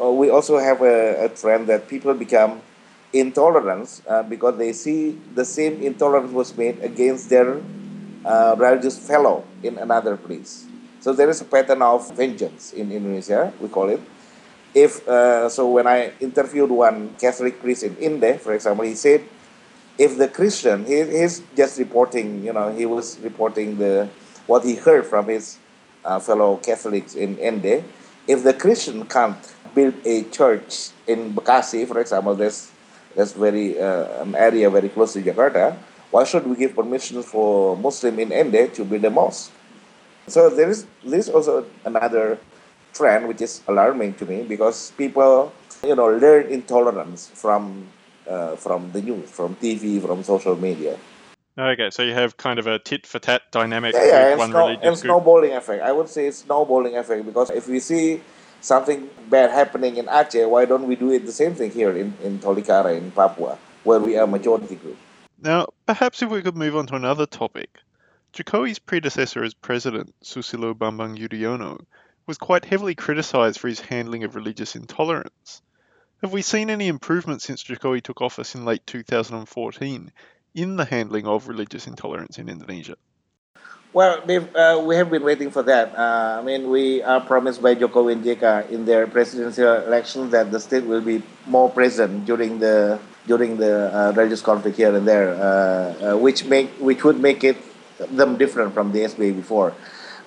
uh, 0.00 0.08
we 0.08 0.30
also 0.30 0.58
have 0.58 0.80
a, 0.80 1.24
a, 1.24 1.28
trend 1.28 1.66
that 1.66 1.88
people 1.88 2.14
become 2.14 2.62
intolerant 3.12 4.00
uh, 4.06 4.22
because 4.22 4.56
they 4.58 4.72
see 4.72 5.18
the 5.34 5.44
same 5.44 5.82
intolerance 5.82 6.30
was 6.32 6.56
made 6.56 6.78
against 6.84 7.30
their 7.30 7.60
uh, 8.24 8.54
religious 8.56 8.96
fellow 8.96 9.42
in 9.64 9.76
another 9.78 10.16
place. 10.16 10.66
So 11.00 11.12
there 11.12 11.28
is 11.28 11.40
a 11.40 11.44
pattern 11.46 11.82
of 11.82 12.14
vengeance 12.14 12.72
in 12.72 12.92
Indonesia, 12.92 13.52
we 13.60 13.68
call 13.68 13.88
it. 13.88 14.00
If 14.74 15.02
so, 15.50 15.66
when 15.70 15.86
I 15.88 16.12
interviewed 16.20 16.70
one 16.70 17.16
Catholic 17.18 17.60
priest 17.60 17.82
in 17.82 17.96
Ende, 17.96 18.38
for 18.38 18.52
example, 18.54 18.84
he 18.84 18.94
said 18.94 19.24
if 19.98 20.16
the 20.16 20.28
Christian, 20.28 20.86
he, 20.86 21.02
he's 21.04 21.42
just 21.56 21.78
reporting, 21.78 22.44
you 22.44 22.52
know, 22.52 22.72
he 22.72 22.86
was 22.86 23.18
reporting 23.18 23.76
the 23.78 24.08
what 24.46 24.64
he 24.64 24.76
heard 24.76 25.04
from 25.04 25.26
his 25.26 25.58
uh, 26.04 26.18
fellow 26.18 26.56
Catholics 26.56 27.14
in 27.14 27.38
Ende. 27.38 27.84
If 28.26 28.44
the 28.44 28.54
Christian 28.54 29.04
can't 29.06 29.36
build 29.74 29.94
a 30.06 30.22
church 30.30 30.90
in 31.06 31.34
Bekasi, 31.34 31.86
for 31.86 32.00
example, 32.00 32.34
that's 32.34 32.70
that's 33.16 33.32
very 33.32 33.78
uh, 33.80 34.22
an 34.22 34.34
area 34.36 34.70
very 34.70 34.88
close 34.88 35.12
to 35.14 35.22
Jakarta. 35.22 35.76
Why 36.10 36.24
should 36.24 36.46
we 36.46 36.56
give 36.56 36.74
permission 36.74 37.22
for 37.22 37.76
Muslim 37.76 38.18
in 38.20 38.32
Ende 38.32 38.72
to 38.74 38.84
build 38.84 39.04
a 39.04 39.10
mosque? 39.10 39.50
So 40.28 40.48
there 40.48 40.70
is 40.70 40.86
this 41.04 41.28
also 41.28 41.66
another 41.84 42.38
trend 42.94 43.28
which 43.28 43.42
is 43.42 43.60
alarming 43.68 44.14
to 44.14 44.24
me 44.24 44.42
because 44.44 44.92
people, 44.96 45.52
you 45.84 45.96
know, 45.96 46.08
learn 46.08 46.46
intolerance 46.48 47.28
from 47.34 47.88
uh, 48.28 48.56
from 48.56 48.92
the 48.92 49.02
news, 49.02 49.30
from 49.30 49.56
TV, 49.56 50.00
from 50.00 50.22
social 50.22 50.56
media. 50.56 50.98
Okay, 51.58 51.90
so 51.90 52.02
you 52.02 52.14
have 52.14 52.36
kind 52.36 52.58
of 52.58 52.68
a 52.68 52.78
tit 52.78 53.06
for 53.06 53.18
tat 53.18 53.42
dynamic. 53.50 53.92
Yeah, 53.94 54.04
yeah, 54.04 54.32
and, 54.32 54.50
snow, 54.50 54.68
and 54.68 54.96
snowballing 54.96 55.52
effect. 55.54 55.82
I 55.82 55.90
would 55.90 56.08
say 56.08 56.30
snowballing 56.30 56.96
effect 56.96 57.26
because 57.26 57.50
if 57.50 57.66
we 57.66 57.80
see 57.80 58.20
something 58.60 59.10
bad 59.28 59.50
happening 59.50 59.96
in 59.96 60.06
Aceh, 60.06 60.48
why 60.48 60.66
don't 60.66 60.86
we 60.86 60.94
do 60.94 61.10
it 61.10 61.26
the 61.26 61.32
same 61.32 61.54
thing 61.54 61.72
here 61.72 61.90
in, 61.96 62.14
in 62.22 62.38
Tolikara, 62.38 62.96
in 62.96 63.10
Papua, 63.10 63.58
where 63.82 63.98
we 63.98 64.16
are 64.16 64.24
a 64.24 64.26
majority 64.26 64.76
group? 64.76 64.96
Now, 65.42 65.66
perhaps 65.86 66.22
if 66.22 66.30
we 66.30 66.42
could 66.42 66.56
move 66.56 66.76
on 66.76 66.86
to 66.88 66.94
another 66.94 67.26
topic. 67.26 67.80
Jokowi's 68.32 68.78
predecessor 68.78 69.42
as 69.42 69.54
president, 69.54 70.14
Susilo 70.22 70.74
Bambang 70.74 71.16
Yudhoyono, 71.16 71.80
was 72.26 72.38
quite 72.38 72.64
heavily 72.64 72.94
criticised 72.94 73.58
for 73.58 73.68
his 73.68 73.80
handling 73.80 74.22
of 74.22 74.36
religious 74.36 74.76
intolerance. 74.76 75.62
Have 76.22 76.32
we 76.32 76.42
seen 76.42 76.68
any 76.68 76.88
improvement 76.88 77.42
since 77.42 77.62
Jokowi 77.62 78.02
took 78.02 78.20
office 78.20 78.56
in 78.56 78.64
late 78.64 78.84
2014 78.88 80.10
in 80.52 80.76
the 80.76 80.84
handling 80.84 81.28
of 81.28 81.46
religious 81.46 81.86
intolerance 81.86 82.38
in 82.38 82.48
Indonesia? 82.48 82.96
Well, 83.92 84.18
uh, 84.26 84.82
we 84.84 84.96
have 84.96 85.10
been 85.10 85.22
waiting 85.22 85.52
for 85.52 85.62
that. 85.62 85.96
Uh, 85.96 86.38
I 86.40 86.42
mean, 86.42 86.70
we 86.70 87.02
are 87.02 87.20
promised 87.20 87.62
by 87.62 87.76
Jokowi 87.76 88.14
and 88.14 88.24
JK 88.24 88.68
in 88.70 88.84
their 88.84 89.06
presidential 89.06 89.74
elections 89.86 90.32
that 90.32 90.50
the 90.50 90.58
state 90.58 90.84
will 90.84 91.00
be 91.00 91.22
more 91.46 91.70
present 91.70 92.26
during 92.26 92.58
the 92.58 92.98
during 93.28 93.56
the 93.56 93.94
uh, 93.94 94.12
religious 94.16 94.42
conflict 94.42 94.76
here 94.76 94.94
and 94.94 95.06
there, 95.06 95.34
uh, 95.34 96.14
uh, 96.14 96.16
which 96.18 96.44
make 96.44 96.70
which 96.80 97.04
would 97.04 97.20
make 97.20 97.44
it 97.44 97.56
them 98.10 98.36
different 98.36 98.74
from 98.74 98.90
the 98.90 99.00
SBY 99.06 99.36
before. 99.36 99.72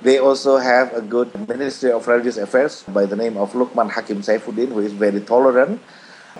They 0.01 0.17
also 0.17 0.57
have 0.57 0.93
a 0.93 1.01
good 1.01 1.29
Ministry 1.47 1.91
of 1.91 2.07
Religious 2.07 2.37
Affairs 2.37 2.83
by 2.87 3.05
the 3.05 3.15
name 3.15 3.37
of 3.37 3.53
Lukman 3.53 3.91
Hakim 3.91 4.21
Saifuddin, 4.21 4.69
who 4.69 4.79
is 4.79 4.93
very 4.93 5.21
tolerant, 5.21 5.79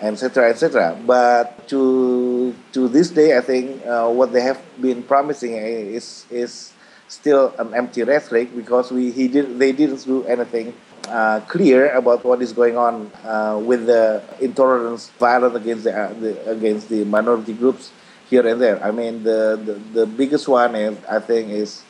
etc., 0.01 0.50
etc. 0.50 0.98
But 1.06 1.68
to 1.70 2.56
to 2.74 2.88
this 2.88 3.12
day, 3.12 3.38
I 3.38 3.41
think 3.41 3.86
uh, 3.86 4.10
what 4.10 4.34
they 4.34 4.41
have 4.41 4.58
been 4.82 5.03
promising 5.03 5.53
is 5.53 6.25
is 6.32 6.74
still 7.08 7.53
an 7.60 7.75
empty 7.75 8.01
rhetoric 8.01 8.56
because 8.56 8.89
we 8.89 9.12
he 9.12 9.27
did 9.27 9.60
they 9.60 9.72
didn't 9.72 10.01
do 10.06 10.25
anything 10.25 10.74
uh, 11.08 11.41
clear 11.41 11.94
about 11.94 12.24
what 12.24 12.41
is 12.41 12.53
going 12.53 12.77
on 12.77 13.12
uh, 13.25 13.62
with 13.62 13.86
the 13.86 14.24
intolerance, 14.39 15.10
violence 15.20 15.56
against 15.56 15.84
the, 15.84 15.94
uh, 15.94 16.13
the, 16.13 16.50
against 16.50 16.89
the 16.89 17.03
minority 17.06 17.53
groups 17.53 17.91
here 18.30 18.48
and 18.48 18.62
there. 18.62 18.82
I 18.84 18.91
mean, 18.91 19.24
the, 19.24 19.60
the, 19.63 19.74
the 20.00 20.06
biggest 20.06 20.48
one 20.48 20.74
is 20.75 20.98
I 21.06 21.20
think 21.20 21.50
is 21.50 21.84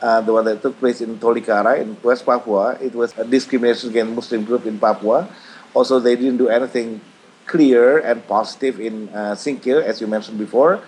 uh, 0.00 0.20
the 0.20 0.32
one 0.32 0.44
that 0.44 0.62
took 0.62 0.78
place 0.78 1.00
in 1.00 1.18
Tolikara 1.18 1.80
in 1.80 1.96
West 2.02 2.24
Papua. 2.24 2.78
It 2.80 2.94
was 2.94 3.16
a 3.18 3.24
discrimination 3.24 3.90
against 3.90 4.14
Muslim 4.14 4.44
group 4.44 4.66
in 4.66 4.78
Papua. 4.78 5.28
Also, 5.74 5.98
they 6.00 6.16
didn't 6.16 6.38
do 6.38 6.48
anything 6.48 7.00
clear 7.46 7.98
and 7.98 8.26
positive 8.26 8.80
in 8.80 9.08
uh, 9.10 9.34
Singkil, 9.34 9.82
as 9.82 10.00
you 10.00 10.06
mentioned 10.06 10.38
before. 10.38 10.80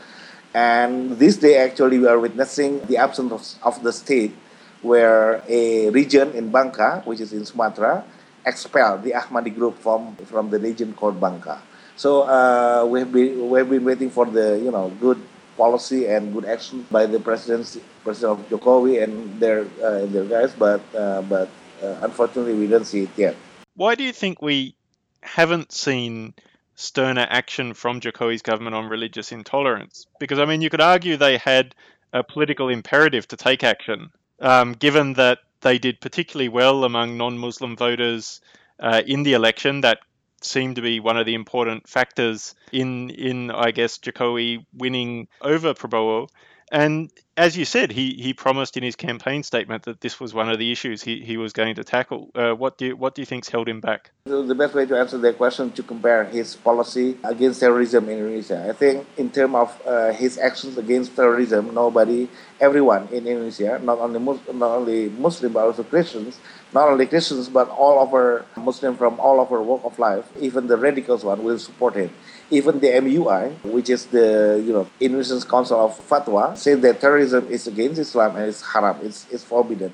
And 0.55 1.19
this 1.19 1.37
day, 1.37 1.57
actually, 1.57 1.99
we 1.99 2.07
are 2.07 2.19
witnessing 2.19 2.81
the 2.87 2.97
absence 2.97 3.33
of, 3.33 3.75
of 3.75 3.83
the 3.83 3.93
state, 3.93 4.35
where 4.83 5.43
a 5.49 5.91
region 5.91 6.33
in 6.33 6.51
Bangka, 6.51 7.07
which 7.07 7.21
is 7.21 7.33
in 7.33 7.45
Sumatra, 7.45 8.05
expelled 8.45 9.05
the 9.05 9.13
Ahmadi 9.13 9.55
group 9.55 9.79
from, 9.79 10.17
from 10.27 10.51
the 10.51 10.59
region 10.59 10.93
called 10.95 11.21
Bangka. 11.21 11.61
So 12.01 12.23
uh, 12.23 12.87
we 12.89 13.01
have 13.01 13.13
been 13.13 13.51
we 13.51 13.59
have 13.59 13.69
been 13.69 13.85
waiting 13.85 14.09
for 14.09 14.25
the 14.25 14.57
you 14.57 14.73
know 14.73 14.89
good 15.01 15.21
policy 15.61 16.07
and 16.07 16.33
good 16.33 16.47
action 16.47 16.87
by 16.91 17.05
the 17.05 17.21
presidency, 17.21 17.83
President 18.03 18.41
of 18.41 18.49
Jokowi 18.49 19.03
and 19.05 19.15
their 19.39 19.61
uh, 19.85 20.07
their 20.07 20.25
guys, 20.25 20.53
but 20.67 20.81
uh, 20.97 21.21
but 21.35 21.49
uh, 21.85 22.09
unfortunately 22.09 22.55
we 22.55 22.67
don't 22.67 22.89
see 22.93 23.03
it 23.05 23.13
yet. 23.17 23.35
Why 23.77 23.95
do 23.95 24.03
you 24.09 24.13
think 24.13 24.41
we 24.41 24.75
haven't 25.23 25.71
seen 25.73 26.33
sterner 26.77 27.27
action 27.29 27.75
from 27.75 28.01
Jokowi's 28.01 28.43
government 28.43 28.75
on 28.75 28.89
religious 28.89 29.33
intolerance? 29.33 30.07
Because 30.19 30.39
I 30.39 30.47
mean, 30.47 30.63
you 30.63 30.71
could 30.71 30.87
argue 30.95 31.17
they 31.17 31.37
had 31.37 31.75
a 32.13 32.23
political 32.25 32.69
imperative 32.71 33.29
to 33.29 33.37
take 33.37 33.63
action, 33.63 34.11
um, 34.41 34.73
given 34.73 35.13
that 35.15 35.39
they 35.61 35.79
did 35.79 36.01
particularly 36.01 36.49
well 36.49 36.85
among 36.85 37.19
non-Muslim 37.19 37.77
voters 37.77 38.41
uh, 38.81 39.03
in 39.07 39.25
the 39.25 39.35
election. 39.35 39.83
That 39.83 39.99
seemed 40.45 40.77
to 40.77 40.83
be 40.83 41.01
one 41.01 41.17
of 41.17 41.27
the 41.27 41.35
important 41.35 41.89
factors 41.89 42.55
in 42.73 43.11
in 43.11 43.51
I 43.51 43.71
guess 43.71 43.99
Jokowi 43.99 44.65
winning 44.73 45.29
over 45.41 45.75
Prabowo. 45.75 46.29
And 46.71 47.11
as 47.37 47.57
you 47.57 47.65
said, 47.65 47.91
he, 47.91 48.15
he 48.15 48.33
promised 48.33 48.77
in 48.77 48.85
his 48.85 48.95
campaign 48.95 49.43
statement 49.43 49.83
that 49.85 50.01
this 50.01 50.21
was 50.21 50.33
one 50.33 50.49
of 50.49 50.59
the 50.59 50.71
issues 50.71 51.03
he, 51.03 51.21
he 51.21 51.37
was 51.37 51.53
going 51.53 51.75
to 51.75 51.83
tackle. 51.83 52.31
Uh, 52.35 52.53
what 52.53 52.79
do 52.79 52.87
you, 52.87 52.97
what 52.97 53.15
do 53.15 53.23
you 53.23 53.27
think's 53.27 53.49
held 53.49 53.69
him 53.69 53.81
back? 53.81 54.13
The 54.27 54.55
best 54.55 54.75
way 54.75 54.87
to 54.87 54.97
answer 54.97 55.19
that 55.19 55.37
question 55.37 55.73
to 55.73 55.83
compare 55.83 56.25
his 56.25 56.55
policy 56.55 57.19
against 57.25 57.59
terrorism 57.59 58.09
in 58.09 58.19
Indonesia. 58.19 58.69
I 58.69 58.73
think 58.73 59.07
in 59.17 59.31
terms 59.31 59.55
of 59.57 59.83
uh, 59.85 60.13
his 60.13 60.39
actions 60.39 60.79
against 60.79 61.17
terrorism, 61.17 61.75
nobody, 61.75 62.29
everyone 62.61 63.09
in 63.09 63.27
Indonesia, 63.27 63.81
not 63.83 63.99
only 63.99 64.21
Muslim, 64.21 64.59
not 64.59 64.71
only 64.71 65.09
Muslim 65.09 65.53
but 65.53 65.65
also 65.65 65.83
Christians, 65.83 66.39
not 66.73 66.89
only 66.89 67.07
Christians 67.07 67.49
but 67.49 67.69
all 67.69 68.03
of 68.03 68.15
our 68.15 68.45
Muslims 68.57 68.99
from 68.99 69.19
all 69.21 69.41
of 69.41 69.53
our 69.53 69.63
walk 69.63 69.85
of 69.85 69.99
life, 69.99 70.25
even 70.41 70.67
the 70.67 70.77
radicals 70.77 71.25
one 71.25 71.43
will 71.43 71.59
support 71.59 71.95
him 71.95 72.11
even 72.51 72.81
the 72.81 72.89
MUI, 72.89 73.55
which 73.65 73.89
is 73.89 74.07
the 74.07 74.63
you 74.65 74.73
know 74.73 74.89
Indonesian 74.99 75.41
Council 75.43 75.79
of 75.79 75.95
Fatwa, 76.09 76.57
said 76.59 76.83
that 76.83 77.01
terrorism 77.01 77.47
is 77.49 77.67
against 77.67 78.01
Islam 78.01 78.37
and 78.37 78.47
it's 78.47 78.63
haram, 78.63 78.99
it's, 79.03 79.27
it's 79.31 79.45
forbidden. 79.45 79.93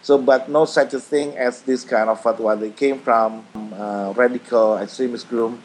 So, 0.00 0.16
but 0.16 0.48
no 0.48 0.64
such 0.64 0.94
a 0.94 1.00
thing 1.00 1.36
as 1.36 1.62
this 1.62 1.82
kind 1.84 2.08
of 2.08 2.22
fatwa. 2.22 2.58
They 2.58 2.70
came 2.70 3.00
from 3.00 3.44
uh, 3.74 4.14
radical 4.16 4.78
extremist 4.78 5.28
group 5.28 5.58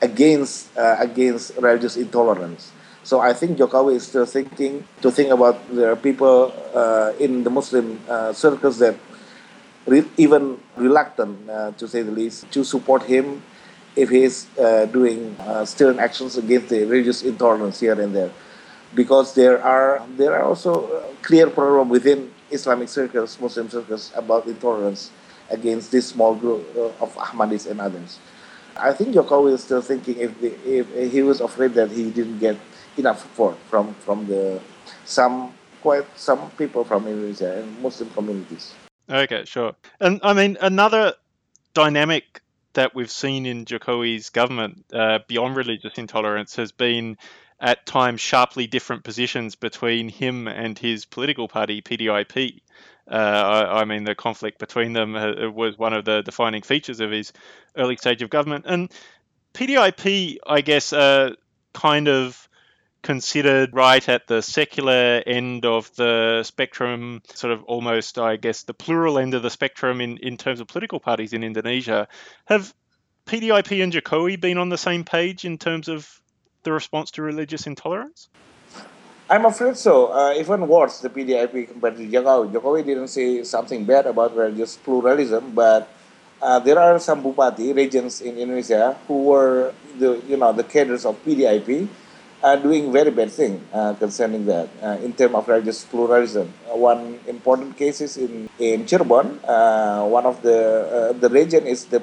against 0.00 0.70
uh, 0.78 0.96
against 1.00 1.56
religious 1.58 1.96
intolerance. 1.96 2.70
So 3.02 3.18
I 3.18 3.32
think 3.34 3.58
Jokowi 3.58 3.96
is 3.96 4.06
still 4.06 4.24
thinking 4.24 4.86
to 5.02 5.10
think 5.10 5.30
about 5.30 5.58
the 5.74 5.96
people 5.96 6.54
uh, 6.72 7.12
in 7.18 7.42
the 7.42 7.50
Muslim 7.50 7.98
uh, 8.08 8.32
circles 8.32 8.78
that 8.78 8.94
re- 9.86 10.08
even 10.16 10.58
reluctant, 10.76 11.48
uh, 11.48 11.72
to 11.72 11.88
say 11.88 12.02
the 12.02 12.10
least, 12.10 12.50
to 12.52 12.64
support 12.64 13.02
him 13.04 13.42
if 13.96 14.08
he's 14.08 14.46
uh, 14.58 14.86
doing 14.86 15.36
uh, 15.40 15.64
stern 15.64 15.98
actions 15.98 16.36
against 16.36 16.68
the 16.68 16.84
religious 16.84 17.22
intolerance 17.22 17.80
here 17.80 18.00
and 18.00 18.14
there, 18.14 18.30
because 18.94 19.34
there 19.34 19.62
are 19.62 20.00
there 20.16 20.32
are 20.34 20.44
also 20.44 20.88
uh, 20.88 21.06
clear 21.22 21.50
problem 21.50 21.88
within 21.88 22.32
Islamic 22.50 22.88
circles, 22.88 23.38
Muslim 23.40 23.68
circles 23.68 24.12
about 24.14 24.46
intolerance 24.46 25.10
against 25.50 25.92
this 25.92 26.08
small 26.08 26.34
group 26.34 26.64
uh, 26.76 27.04
of 27.04 27.14
Ahmadis 27.16 27.70
and 27.70 27.80
others. 27.80 28.18
I 28.76 28.92
think 28.92 29.14
Jokowi 29.14 29.52
is 29.52 29.62
still 29.62 29.82
thinking 29.82 30.16
if, 30.16 30.40
the, 30.40 30.56
if 30.64 31.12
he 31.12 31.22
was 31.22 31.40
afraid 31.40 31.74
that 31.74 31.90
he 31.90 32.10
didn't 32.10 32.38
get 32.38 32.56
enough 32.96 33.20
support 33.20 33.56
from 33.68 33.94
from 34.00 34.26
the 34.26 34.60
some 35.04 35.52
quite 35.82 36.06
some 36.16 36.50
people 36.56 36.84
from 36.84 37.06
Indonesia 37.06 37.60
and 37.60 37.68
Muslim 37.82 38.08
communities. 38.10 38.72
Okay, 39.08 39.44
sure. 39.44 39.74
And 40.00 40.20
I 40.22 40.32
mean 40.32 40.58
another 40.60 41.14
dynamic 41.74 42.40
that 42.74 42.94
we've 42.94 43.10
seen 43.10 43.46
in 43.46 43.64
Jokowi's 43.64 44.30
government 44.30 44.84
uh, 44.92 45.20
beyond 45.26 45.56
religious 45.56 45.98
intolerance 45.98 46.56
has 46.56 46.72
been 46.72 47.18
at 47.60 47.86
times 47.86 48.20
sharply 48.20 48.66
different 48.66 49.04
positions 49.04 49.54
between 49.54 50.08
him 50.08 50.48
and 50.48 50.78
his 50.78 51.04
political 51.04 51.46
party, 51.48 51.80
PDIP. 51.80 52.60
Uh, 53.08 53.14
I, 53.14 53.80
I, 53.80 53.84
mean, 53.84 54.04
the 54.04 54.14
conflict 54.14 54.58
between 54.58 54.92
them 54.92 55.14
uh, 55.14 55.50
was 55.50 55.78
one 55.78 55.92
of 55.92 56.04
the 56.04 56.22
defining 56.22 56.62
features 56.62 57.00
of 57.00 57.10
his 57.10 57.32
early 57.76 57.96
stage 57.96 58.22
of 58.22 58.30
government. 58.30 58.64
And 58.66 58.90
PDIP, 59.54 60.38
I 60.46 60.60
guess, 60.60 60.92
uh, 60.92 61.34
kind 61.72 62.08
of 62.08 62.48
considered 63.02 63.74
right 63.74 64.08
at 64.08 64.26
the 64.26 64.42
secular 64.42 65.22
end 65.26 65.66
of 65.66 65.94
the 65.96 66.42
spectrum, 66.44 67.22
sort 67.34 67.52
of 67.52 67.64
almost, 67.64 68.18
I 68.18 68.36
guess, 68.36 68.62
the 68.62 68.74
plural 68.74 69.18
end 69.18 69.34
of 69.34 69.42
the 69.42 69.50
spectrum 69.50 70.00
in, 70.00 70.18
in 70.18 70.36
terms 70.36 70.60
of 70.60 70.68
political 70.68 71.00
parties 71.00 71.32
in 71.32 71.42
Indonesia. 71.42 72.08
Have 72.46 72.72
PDIP 73.26 73.82
and 73.82 73.92
Jokowi 73.92 74.40
been 74.40 74.58
on 74.58 74.68
the 74.68 74.78
same 74.78 75.04
page 75.04 75.44
in 75.44 75.58
terms 75.58 75.88
of 75.88 76.20
the 76.62 76.72
response 76.72 77.10
to 77.12 77.22
religious 77.22 77.66
intolerance? 77.66 78.28
I'm 79.28 79.46
afraid 79.46 79.76
so. 79.76 80.12
Uh, 80.12 80.34
even 80.36 80.68
worse, 80.68 81.00
the 81.00 81.10
PDIP 81.10 81.68
compared 81.68 81.96
to 81.96 82.06
Jokowi. 82.06 82.52
Jokowi 82.52 82.84
didn't 82.84 83.08
say 83.08 83.42
something 83.42 83.84
bad 83.84 84.06
about 84.06 84.36
religious 84.36 84.76
pluralism, 84.76 85.52
but 85.54 85.88
uh, 86.40 86.58
there 86.58 86.78
are 86.78 86.98
some 86.98 87.22
bupati 87.22 87.74
regions 87.74 88.20
in 88.20 88.36
Indonesia 88.36 88.96
who 89.08 89.24
were 89.24 89.72
the 89.98 90.20
you 90.26 90.36
know 90.36 90.52
the 90.52 90.64
cadres 90.64 91.06
of 91.06 91.16
PDIP 91.24 91.88
are 92.42 92.56
doing 92.58 92.90
very 92.92 93.10
bad 93.10 93.30
thing 93.30 93.62
uh, 93.72 93.94
concerning 93.94 94.44
that 94.46 94.68
uh, 94.82 94.98
in 95.02 95.12
terms 95.14 95.34
of 95.34 95.46
religious 95.46 95.84
pluralism. 95.84 96.52
Uh, 96.66 96.76
one 96.76 97.18
important 97.26 97.76
case 97.78 98.00
is 98.00 98.16
in 98.18 98.48
in 98.58 98.84
Cirebon. 98.84 99.38
Uh, 99.46 100.04
one 100.10 100.26
of 100.26 100.42
the 100.42 100.58
uh, 100.58 101.12
the 101.14 101.30
region 101.30 101.66
is 101.66 101.86
the 101.86 102.02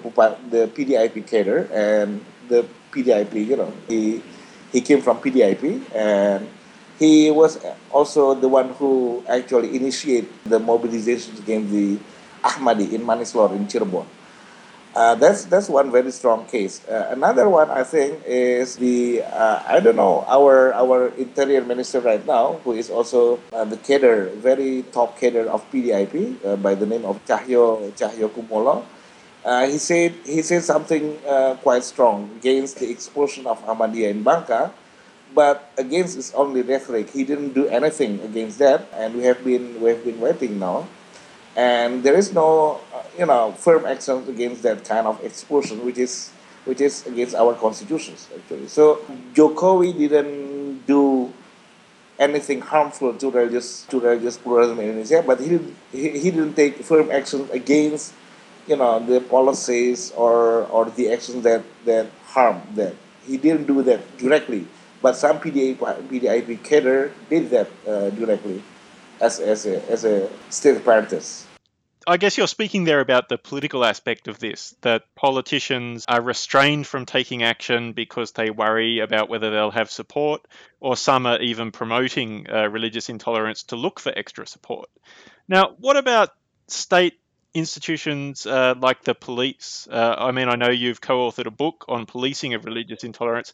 the 0.49 0.71
PDIP 0.71 1.27
cadre 1.27 1.67
and 1.75 2.23
the 2.47 2.65
PDIP. 2.91 3.35
You 3.35 3.57
know, 3.57 3.71
he 3.87 4.23
he 4.71 4.79
came 4.81 5.01
from 5.01 5.19
PDIP 5.19 5.91
and 5.93 6.47
he 6.97 7.31
was 7.31 7.59
also 7.91 8.33
the 8.35 8.47
one 8.47 8.69
who 8.79 9.23
actually 9.27 9.75
initiated 9.75 10.29
the 10.45 10.59
mobilization 10.59 11.35
against 11.37 11.71
the 11.71 11.99
Ahmadi 12.43 12.91
in 12.95 13.03
Manislor 13.03 13.51
in 13.55 13.67
Cirebon. 13.67 14.07
Uh, 14.99 15.15
that's 15.15 15.47
that's 15.47 15.71
one 15.71 15.87
very 15.87 16.11
strong 16.11 16.43
case. 16.51 16.83
Uh, 16.83 17.07
another 17.15 17.47
one 17.47 17.71
I 17.71 17.87
think 17.87 18.19
is 18.27 18.75
the 18.75 19.23
uh, 19.23 19.63
I 19.63 19.79
don't 19.79 19.95
know 19.95 20.27
our 20.27 20.75
our 20.75 21.15
interior 21.15 21.63
minister 21.63 22.03
right 22.03 22.19
now 22.27 22.59
who 22.67 22.75
is 22.75 22.91
also 22.91 23.39
uh, 23.55 23.63
the 23.63 23.79
cadre 23.79 24.27
very 24.35 24.83
top 24.91 25.15
cadre 25.15 25.47
of 25.47 25.63
PDIP 25.71 26.43
uh, 26.43 26.59
by 26.59 26.75
the 26.75 26.83
name 26.83 27.07
of 27.07 27.15
Tjahjo 27.23 27.95
Tjahjo 27.95 28.27
Kumolo. 28.27 28.83
he 29.71 29.79
said 29.79 30.19
he 30.27 30.43
said 30.43 30.67
something 30.67 31.15
quite 31.63 31.87
strong 31.87 32.35
against 32.35 32.83
the 32.83 32.91
expulsion 32.91 33.47
of 33.47 33.63
Ahmadiyya 33.63 34.11
in 34.11 34.19
Bangka, 34.19 34.75
but 35.31 35.71
against 35.79 36.19
his 36.19 36.35
only 36.35 36.59
rhetoric. 36.59 37.07
He 37.15 37.23
didn't 37.23 37.55
do 37.55 37.71
anything 37.71 38.19
against 38.19 38.59
that, 38.59 38.91
and 38.91 39.15
we 39.15 39.23
have 39.23 39.47
been 39.47 39.79
we 39.79 39.95
have 39.95 40.03
been 40.03 40.19
waiting 40.19 40.59
now 40.59 40.91
and 41.55 42.03
there 42.03 42.15
is 42.15 42.33
no 42.33 42.81
uh, 42.93 43.03
you 43.17 43.25
know 43.25 43.51
firm 43.53 43.85
action 43.85 44.23
against 44.27 44.63
that 44.63 44.83
kind 44.85 45.07
of 45.07 45.23
expulsion 45.23 45.85
which 45.85 45.97
is 45.97 46.31
which 46.65 46.81
is 46.81 47.05
against 47.07 47.35
our 47.35 47.53
constitutions 47.55 48.27
actually. 48.35 48.67
So 48.67 49.01
jokowi 49.33 49.97
didn't 49.97 50.85
do 50.85 51.33
anything 52.19 52.61
harmful 52.61 53.13
to 53.13 53.31
religious 53.31 53.85
to 53.85 53.99
religious 53.99 54.37
pluralism 54.37 54.79
in 54.79 54.89
indonesia 54.91 55.23
but 55.25 55.39
he, 55.39 55.57
he, 55.91 56.09
he 56.19 56.31
didn't 56.31 56.53
take 56.53 56.75
firm 56.83 57.09
action 57.09 57.47
against 57.53 58.13
you 58.67 58.75
know 58.75 58.99
the 58.99 59.21
policies 59.21 60.11
or 60.11 60.67
or 60.67 60.91
the 60.91 61.11
actions 61.11 61.43
that 61.43 61.63
that 61.85 62.11
harm 62.35 62.61
that 62.75 62.93
he 63.25 63.37
didn't 63.37 63.65
do 63.65 63.81
that 63.81 64.03
directly 64.17 64.67
but 65.01 65.15
some 65.15 65.39
PDA, 65.39 65.77
PDIP 65.77 66.61
cadre 66.61 67.11
did 67.29 67.49
that 67.51 67.67
uh, 67.87 68.09
directly 68.11 68.61
as, 69.21 69.39
as, 69.39 69.65
a, 69.65 69.85
as 69.89 70.05
a 70.05 70.29
state 70.49 70.77
apparatus. 70.77 71.45
I 72.07 72.17
guess 72.17 72.37
you're 72.37 72.47
speaking 72.47 72.85
there 72.85 73.01
about 73.01 73.29
the 73.29 73.37
political 73.37 73.85
aspect 73.85 74.27
of 74.27 74.39
this, 74.39 74.73
that 74.81 75.03
politicians 75.15 76.05
are 76.07 76.21
restrained 76.21 76.87
from 76.87 77.05
taking 77.05 77.43
action 77.43 77.93
because 77.93 78.31
they 78.31 78.49
worry 78.49 78.99
about 78.99 79.29
whether 79.29 79.51
they'll 79.51 79.69
have 79.69 79.91
support, 79.91 80.47
or 80.79 80.97
some 80.97 81.27
are 81.27 81.39
even 81.39 81.71
promoting 81.71 82.47
uh, 82.49 82.67
religious 82.69 83.09
intolerance 83.09 83.63
to 83.63 83.75
look 83.75 83.99
for 83.99 84.11
extra 84.15 84.47
support. 84.47 84.89
Now, 85.47 85.75
what 85.77 85.97
about 85.97 86.29
state 86.67 87.19
institutions 87.53 88.45
uh, 88.45 88.75
like 88.79 89.03
the 89.03 89.13
police? 89.13 89.87
Uh, 89.91 90.15
I 90.17 90.31
mean, 90.31 90.49
I 90.49 90.55
know 90.55 90.69
you've 90.69 91.01
co 91.01 91.29
authored 91.29 91.47
a 91.47 91.51
book 91.51 91.85
on 91.87 92.05
policing 92.05 92.53
of 92.53 92.65
religious 92.65 93.03
intolerance. 93.03 93.53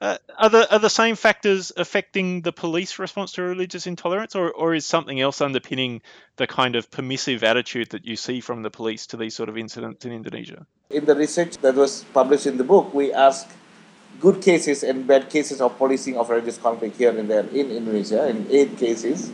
Uh, 0.00 0.16
are 0.38 0.48
the 0.48 0.72
are 0.72 0.78
the 0.78 0.88
same 0.88 1.14
factors 1.14 1.72
affecting 1.76 2.40
the 2.40 2.52
police 2.52 2.98
response 2.98 3.32
to 3.32 3.42
religious 3.42 3.86
intolerance, 3.86 4.34
or 4.34 4.50
or 4.50 4.74
is 4.74 4.86
something 4.86 5.20
else 5.20 5.42
underpinning 5.42 6.00
the 6.36 6.46
kind 6.46 6.74
of 6.74 6.90
permissive 6.90 7.44
attitude 7.44 7.90
that 7.90 8.06
you 8.06 8.16
see 8.16 8.40
from 8.40 8.62
the 8.62 8.70
police 8.70 9.06
to 9.06 9.18
these 9.18 9.36
sort 9.36 9.50
of 9.50 9.58
incidents 9.58 10.06
in 10.06 10.12
Indonesia? 10.12 10.64
In 10.88 11.04
the 11.04 11.14
research 11.14 11.58
that 11.58 11.74
was 11.74 12.04
published 12.14 12.46
in 12.46 12.56
the 12.56 12.64
book, 12.64 12.94
we 12.94 13.12
asked 13.12 13.52
good 14.20 14.40
cases 14.40 14.82
and 14.82 15.06
bad 15.06 15.28
cases 15.28 15.60
of 15.60 15.76
policing 15.76 16.16
of 16.16 16.30
religious 16.30 16.56
conflict 16.56 16.96
here 16.96 17.12
and 17.12 17.28
there 17.28 17.44
in 17.52 17.70
Indonesia 17.70 18.26
in 18.26 18.46
eight 18.48 18.78
cases, 18.78 19.28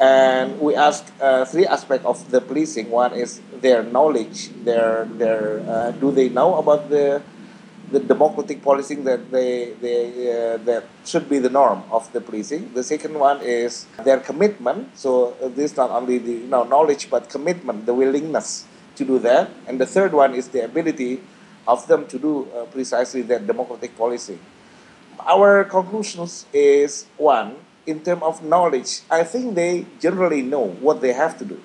and 0.00 0.58
we 0.58 0.74
asked 0.74 1.14
uh, 1.22 1.44
three 1.44 1.66
aspects 1.66 2.04
of 2.06 2.18
the 2.32 2.40
policing. 2.40 2.90
One 2.90 3.14
is 3.14 3.40
their 3.60 3.84
knowledge, 3.84 4.50
their 4.66 5.06
their 5.14 5.62
uh, 5.62 5.92
do 5.92 6.10
they 6.10 6.28
know 6.28 6.58
about 6.58 6.90
the 6.90 7.22
the 7.92 8.00
democratic 8.00 8.62
policing 8.62 9.04
that 9.04 9.30
they, 9.30 9.72
they 9.80 10.00
uh, 10.32 10.56
that 10.68 10.84
should 11.04 11.28
be 11.28 11.38
the 11.38 11.50
norm 11.50 11.82
of 11.90 12.10
the 12.12 12.20
policing. 12.20 12.72
The 12.74 12.82
second 12.82 13.14
one 13.18 13.40
is 13.42 13.86
their 14.04 14.18
commitment. 14.18 14.96
So 14.98 15.36
uh, 15.42 15.48
this 15.48 15.76
not 15.76 15.90
only 15.90 16.18
the 16.18 16.32
you 16.32 16.48
know, 16.48 16.64
knowledge 16.64 17.10
but 17.10 17.28
commitment, 17.28 17.86
the 17.86 17.94
willingness 17.94 18.66
to 18.96 19.04
do 19.04 19.18
that. 19.20 19.50
And 19.66 19.78
the 19.78 19.86
third 19.86 20.12
one 20.12 20.34
is 20.34 20.48
the 20.48 20.64
ability 20.64 21.20
of 21.68 21.86
them 21.86 22.06
to 22.08 22.18
do 22.18 22.48
uh, 22.50 22.64
precisely 22.66 23.22
that 23.22 23.46
democratic 23.46 23.96
policing. 23.96 24.40
Our 25.20 25.64
conclusions 25.64 26.46
is 26.52 27.06
one 27.16 27.56
in 27.86 28.00
terms 28.00 28.22
of 28.22 28.42
knowledge. 28.42 29.00
I 29.10 29.22
think 29.24 29.54
they 29.54 29.86
generally 30.00 30.42
know 30.42 30.66
what 30.80 31.00
they 31.00 31.12
have 31.12 31.38
to 31.38 31.44
do 31.44 31.60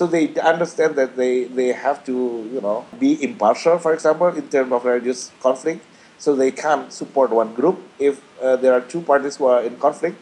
so 0.00 0.06
they 0.06 0.32
understand 0.40 0.96
that 0.96 1.14
they, 1.14 1.44
they 1.44 1.74
have 1.76 2.02
to, 2.06 2.12
you 2.50 2.62
know, 2.62 2.86
be 2.98 3.22
impartial, 3.22 3.78
for 3.78 3.92
example, 3.92 4.28
in 4.28 4.48
terms 4.48 4.72
of 4.72 4.86
religious 4.86 5.30
conflict. 5.42 5.84
So 6.16 6.34
they 6.34 6.52
can't 6.52 6.90
support 6.90 7.28
one 7.28 7.52
group 7.52 7.78
if 7.98 8.24
uh, 8.40 8.56
there 8.56 8.72
are 8.72 8.80
two 8.80 9.02
parties 9.02 9.36
who 9.36 9.44
are 9.44 9.62
in 9.62 9.76
conflict. 9.76 10.16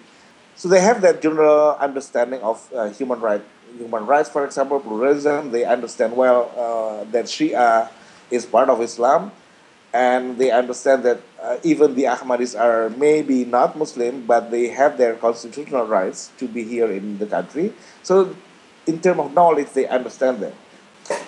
So 0.57 0.69
they 0.69 0.81
have 0.81 1.01
that 1.03 1.23
general 1.23 1.77
understanding 1.77 2.41
of 2.43 2.69
uh, 2.75 2.91
human 2.91 3.21
right, 3.21 3.41
human 3.77 4.05
rights, 4.05 4.29
for 4.29 4.45
example, 4.45 4.81
pluralism. 4.81 5.53
They 5.53 5.65
understand 5.65 6.17
well 6.17 6.51
uh, 6.59 7.09
that 7.13 7.27
Shia 7.27 7.89
is 8.33 8.47
part 8.47 8.69
of 8.71 8.83
Islam, 8.83 9.31
and 9.95 10.39
they 10.39 10.51
understand 10.51 11.05
that 11.05 11.21
uh, 11.41 11.59
even 11.63 11.95
the 11.95 12.11
Ahmadis 12.11 12.59
are 12.59 12.91
maybe 12.91 13.45
not 13.45 13.79
Muslim, 13.79 14.27
but 14.27 14.51
they 14.51 14.71
have 14.71 14.99
their 14.99 15.15
constitutional 15.15 15.87
rights 15.87 16.33
to 16.39 16.49
be 16.49 16.65
here 16.65 16.91
in 16.91 17.19
the 17.19 17.27
country. 17.27 17.73
So 18.03 18.35
in 18.89 18.99
terms 19.01 19.21
of 19.21 19.35
knowledge, 19.35 19.69
they 19.77 19.87
understand 19.87 20.41
that. 20.41 20.55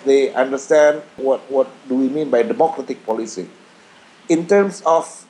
They 0.05 0.33
understand 0.33 1.03
what, 1.17 1.41
what 1.51 1.69
do 1.89 1.95
we 1.95 2.09
mean 2.09 2.31
by 2.31 2.43
democratic 2.43 3.05
policy. 3.05 3.49
In 4.29 4.47
terms 4.47 4.83
of 4.87 5.27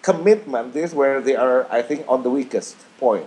commitment, 0.00 0.72
this 0.72 0.90
is 0.90 0.94
where 0.96 1.20
they 1.20 1.36
are, 1.36 1.70
I 1.70 1.82
think, 1.82 2.06
on 2.08 2.22
the 2.22 2.30
weakest 2.30 2.76
point. 2.98 3.26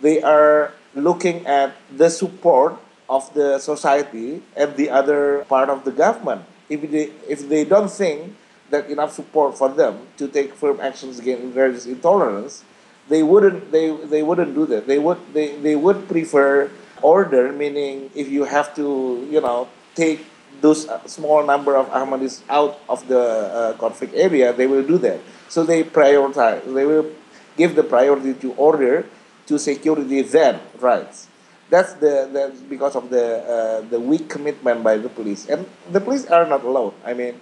They 0.00 0.22
are 0.22 0.72
looking 0.94 1.44
at 1.46 1.74
the 1.90 2.08
support 2.08 2.78
of 3.08 3.34
the 3.34 3.58
society 3.58 4.42
and 4.56 4.76
the 4.76 4.90
other 4.90 5.44
part 5.48 5.68
of 5.68 5.84
the 5.84 5.90
government. 5.90 6.42
If 6.68 6.88
they, 6.90 7.10
if 7.28 7.48
they 7.48 7.64
don't 7.64 7.90
think 7.90 8.36
that 8.70 8.88
enough 8.90 9.12
support 9.12 9.58
for 9.58 9.70
them 9.70 10.06
to 10.18 10.28
take 10.28 10.54
firm 10.54 10.78
actions 10.80 11.18
against 11.18 11.56
religious 11.56 11.86
intolerance, 11.86 12.64
they 13.08 13.22
wouldn't 13.22 13.72
they, 13.72 13.90
they 13.90 14.22
wouldn't 14.22 14.54
do 14.54 14.66
that. 14.66 14.86
They 14.86 14.98
would 14.98 15.18
they, 15.32 15.56
they 15.56 15.74
would 15.74 16.06
prefer 16.06 16.70
order, 17.02 17.52
meaning 17.52 18.10
if 18.14 18.28
you 18.28 18.44
have 18.44 18.74
to, 18.76 19.26
you 19.30 19.40
know, 19.40 19.68
take 19.94 20.24
those 20.60 20.88
small 21.06 21.44
number 21.44 21.76
of 21.76 21.86
Ahmadis 21.90 22.42
out 22.48 22.80
of 22.88 23.06
the 23.08 23.20
uh, 23.20 23.72
conflict 23.74 24.14
area, 24.14 24.52
they 24.52 24.66
will 24.66 24.82
do 24.82 24.98
that. 24.98 25.20
So 25.48 25.64
they 25.64 25.84
prioritize, 25.84 26.64
they 26.72 26.84
will 26.84 27.10
give 27.56 27.74
the 27.74 27.84
priority 27.84 28.34
to 28.34 28.52
order 28.54 29.06
to 29.46 29.58
security 29.58 30.22
then 30.22 30.60
rights. 30.78 31.28
That's 31.70 31.92
the 31.94 32.28
that's 32.32 32.60
because 32.60 32.96
of 32.96 33.10
the 33.10 33.44
uh, 33.44 33.80
the 33.88 34.00
weak 34.00 34.28
commitment 34.28 34.82
by 34.82 34.96
the 34.96 35.08
police, 35.08 35.48
and 35.48 35.68
the 35.92 36.00
police 36.00 36.24
are 36.26 36.46
not 36.48 36.64
alone. 36.64 36.94
I 37.04 37.12
mean, 37.12 37.40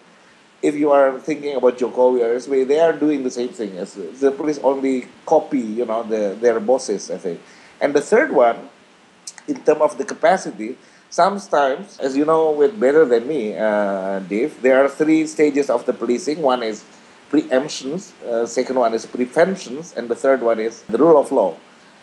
if 0.62 0.74
you 0.74 0.90
are 0.90 1.18
thinking 1.20 1.54
about 1.54 1.78
Jokowi 1.78 2.26
or 2.26 2.64
they 2.64 2.80
are 2.80 2.92
doing 2.92 3.22
the 3.22 3.30
same 3.30 3.50
thing 3.50 3.78
as 3.78 3.94
the 3.94 4.32
police 4.32 4.58
only 4.58 5.06
copy, 5.24 5.60
you 5.60 5.86
know, 5.86 6.02
the, 6.02 6.36
their 6.40 6.58
bosses. 6.58 7.10
I 7.10 7.18
think, 7.18 7.40
and 7.80 7.94
the 7.94 8.00
third 8.00 8.32
one 8.32 8.68
in 9.48 9.62
terms 9.62 9.80
of 9.80 9.98
the 9.98 10.04
capacity, 10.04 10.76
sometimes, 11.10 11.98
as 11.98 12.16
you 12.16 12.24
know, 12.24 12.50
with 12.50 12.78
better 12.78 13.04
than 13.04 13.26
me, 13.26 13.56
uh, 13.56 14.20
Dave, 14.20 14.60
there 14.62 14.84
are 14.84 14.88
three 14.88 15.26
stages 15.26 15.70
of 15.70 15.86
the 15.86 15.92
policing. 15.92 16.42
One 16.42 16.62
is 16.62 16.84
preemptions, 17.30 18.12
uh, 18.24 18.46
second 18.46 18.76
one 18.76 18.94
is 18.94 19.06
preventions, 19.06 19.94
and 19.96 20.08
the 20.08 20.14
third 20.14 20.42
one 20.42 20.60
is 20.60 20.82
the 20.82 20.98
rule 20.98 21.18
of 21.18 21.32
law. 21.32 21.56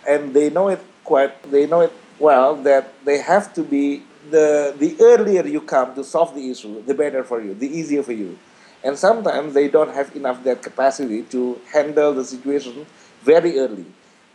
And 0.08 0.34
they 0.34 0.50
know 0.50 0.68
it 0.70 0.82
quite, 1.04 1.32
they 1.52 1.68
know 1.68 1.82
it 1.82 1.94
well 2.20 2.56
that 2.64 2.94
they 3.06 3.20
have 3.20 3.54
to 3.56 3.64
be 3.64 4.04
the 4.30 4.74
the 4.78 4.96
earlier 5.02 5.46
you 5.46 5.62
come 5.62 5.96
to 5.96 6.04
solve 6.04 6.34
the 6.36 6.50
issue, 6.52 6.82
the 6.84 6.94
better 6.94 7.24
for 7.24 7.42
you, 7.42 7.54
the 7.54 7.68
easier 7.68 8.04
for 8.04 8.14
you. 8.14 8.38
And 8.84 8.98
sometimes 8.98 9.54
they 9.54 9.70
don't 9.70 9.94
have 9.94 10.16
enough 10.16 10.44
that 10.44 10.62
capacity 10.62 11.24
to 11.32 11.60
handle 11.72 12.14
the 12.14 12.26
situation 12.26 12.86
very 13.24 13.58
early. 13.60 13.86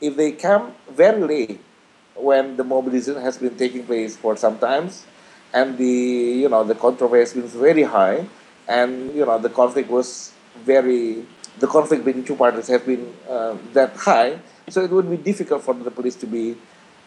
if 0.00 0.16
they 0.16 0.32
come 0.32 0.72
very 0.90 1.22
late 1.22 1.60
when 2.18 2.56
the 2.56 2.64
mobilization 2.64 3.20
has 3.22 3.38
been 3.38 3.56
taking 3.56 3.84
place 3.84 4.16
for 4.16 4.36
some 4.36 4.58
times 4.58 5.06
and 5.52 5.78
the 5.78 5.84
you 6.42 6.48
know 6.48 6.64
the 6.64 6.74
controversy 6.74 7.40
has 7.40 7.52
been 7.52 7.60
very 7.60 7.82
high 7.82 8.26
and 8.66 9.14
you 9.14 9.24
know 9.24 9.38
the 9.38 9.48
conflict 9.48 9.88
was 9.90 10.32
very 10.64 11.24
the 11.58 11.66
conflict 11.66 12.04
between 12.04 12.24
two 12.24 12.36
parties 12.36 12.68
has 12.68 12.82
been 12.82 13.14
uh, 13.28 13.56
that 13.72 13.94
high 13.96 14.38
so 14.68 14.82
it 14.82 14.90
would 14.90 15.08
be 15.08 15.16
difficult 15.16 15.62
for 15.62 15.74
the 15.74 15.90
police 15.90 16.14
to 16.14 16.26
be 16.26 16.56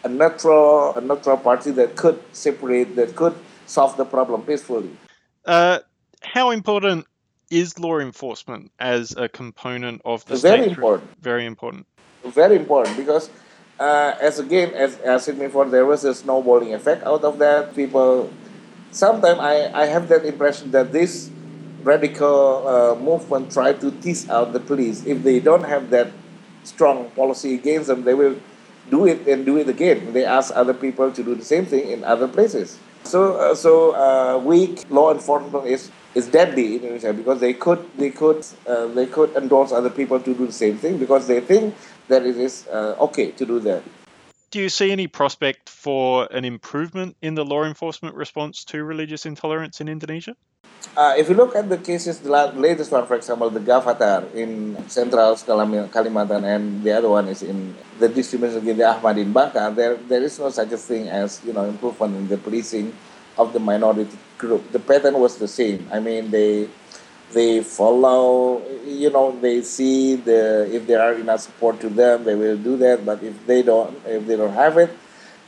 a 0.04 0.08
neutral 0.08 0.94
a 0.94 1.00
neutral 1.00 1.36
party 1.36 1.70
that 1.70 1.94
could 1.96 2.20
separate 2.32 2.96
that 2.96 3.14
could 3.14 3.34
solve 3.66 3.96
the 3.96 4.04
problem 4.04 4.42
peacefully 4.42 4.90
uh, 5.44 5.78
how 6.22 6.50
important 6.50 7.06
is 7.50 7.78
law 7.78 7.98
enforcement 7.98 8.72
as 8.78 9.14
a 9.16 9.28
component 9.28 10.00
of 10.04 10.24
the 10.24 10.36
very 10.36 10.62
state? 10.62 10.70
important 10.70 11.20
Very 11.20 11.46
important. 11.46 11.86
very 12.24 12.56
important 12.56 12.96
because 12.96 13.30
uh, 13.78 14.14
as 14.20 14.38
again 14.38 14.74
as, 14.74 14.98
as 15.00 15.24
said 15.24 15.38
before 15.38 15.66
there 15.66 15.86
was 15.86 16.04
a 16.04 16.14
snowballing 16.14 16.74
effect 16.74 17.04
out 17.04 17.24
of 17.24 17.38
that. 17.38 17.74
People 17.74 18.30
sometimes 18.90 19.40
I, 19.40 19.70
I 19.72 19.86
have 19.86 20.08
that 20.08 20.24
impression 20.24 20.70
that 20.72 20.92
this 20.92 21.30
radical 21.82 22.66
uh, 22.66 22.94
movement 22.94 23.52
try 23.52 23.72
to 23.72 23.90
tease 24.02 24.28
out 24.30 24.52
the 24.52 24.60
police. 24.60 25.04
If 25.04 25.22
they 25.22 25.40
don't 25.40 25.64
have 25.64 25.90
that 25.90 26.12
strong 26.64 27.10
policy 27.10 27.54
against 27.54 27.88
them 27.88 28.04
they 28.04 28.14
will 28.14 28.36
do 28.90 29.06
it 29.06 29.26
and 29.26 29.46
do 29.46 29.56
it 29.58 29.68
again. 29.68 30.12
They 30.12 30.24
ask 30.24 30.52
other 30.54 30.74
people 30.74 31.12
to 31.12 31.22
do 31.22 31.34
the 31.34 31.44
same 31.44 31.66
thing 31.66 31.90
in 31.90 32.04
other 32.04 32.28
places. 32.28 32.78
So 33.04 33.34
uh, 33.36 33.54
so 33.54 33.94
uh, 33.94 34.38
weak 34.38 34.84
law 34.90 35.12
enforcement 35.12 35.66
is 35.66 35.90
is 36.14 36.28
deadly 36.28 36.76
in 36.76 36.82
Indonesia 36.82 37.12
because 37.12 37.40
they 37.40 37.52
could 37.54 37.82
they 37.96 38.10
could 38.10 38.44
uh, 38.66 38.86
they 38.94 39.06
could 39.06 39.34
endorse 39.34 39.72
other 39.72 39.90
people 39.90 40.20
to 40.20 40.34
do 40.34 40.46
the 40.46 40.52
same 40.52 40.78
thing 40.78 40.98
because 40.98 41.26
they 41.26 41.40
think 41.40 41.74
that 42.12 42.28
it 42.28 42.36
is 42.36 42.68
uh, 42.68 43.08
okay 43.08 43.32
to 43.32 43.44
do 43.48 43.58
that. 43.64 43.82
Do 44.52 44.60
you 44.60 44.68
see 44.68 44.92
any 44.92 45.08
prospect 45.08 45.72
for 45.72 46.28
an 46.28 46.44
improvement 46.44 47.16
in 47.24 47.32
the 47.34 47.44
law 47.44 47.64
enforcement 47.64 48.14
response 48.14 48.68
to 48.68 48.84
religious 48.84 49.24
intolerance 49.24 49.80
in 49.80 49.88
Indonesia? 49.88 50.36
Uh, 50.92 51.16
if 51.16 51.32
you 51.32 51.34
look 51.34 51.56
at 51.56 51.72
the 51.72 51.78
cases, 51.80 52.20
the 52.20 52.28
latest 52.52 52.92
one, 52.92 53.06
for 53.08 53.16
example, 53.16 53.48
the 53.48 53.64
Gafatar 53.64 54.28
in 54.36 54.76
Central 54.92 55.32
Kalimantan, 55.40 56.44
and 56.44 56.84
the 56.84 56.92
other 56.92 57.08
one 57.08 57.32
is 57.32 57.40
in 57.40 57.72
the 57.96 58.12
distribution 58.12 58.60
of 58.60 58.64
the 58.76 58.84
Ahmad 58.84 59.16
in 59.16 59.32
Bangka, 59.32 59.72
there, 59.74 59.96
there 59.96 60.20
is 60.22 60.36
no 60.38 60.50
such 60.50 60.70
a 60.72 60.76
thing 60.76 61.08
as 61.08 61.40
you 61.46 61.54
know 61.56 61.64
improvement 61.64 62.16
in 62.16 62.28
the 62.28 62.36
policing 62.36 62.92
of 63.38 63.54
the 63.54 63.60
minority 63.60 64.18
group. 64.36 64.68
The 64.72 64.82
pattern 64.84 65.16
was 65.16 65.38
the 65.38 65.48
same. 65.48 65.88
I 65.88 66.00
mean, 66.00 66.30
they 66.30 66.68
they 67.32 67.62
follow, 67.62 68.62
you 68.86 69.10
know, 69.10 69.32
they 69.40 69.62
see 69.62 70.16
the 70.16 70.68
if 70.72 70.86
there 70.86 71.00
are 71.02 71.14
enough 71.14 71.40
support 71.40 71.80
to 71.80 71.88
them, 71.88 72.24
they 72.24 72.34
will 72.34 72.56
do 72.56 72.76
that. 72.78 73.04
But 73.04 73.22
if 73.22 73.46
they 73.46 73.62
don't, 73.62 73.96
if 74.06 74.26
they 74.26 74.36
don't 74.36 74.54
have 74.54 74.78
it, 74.78 74.90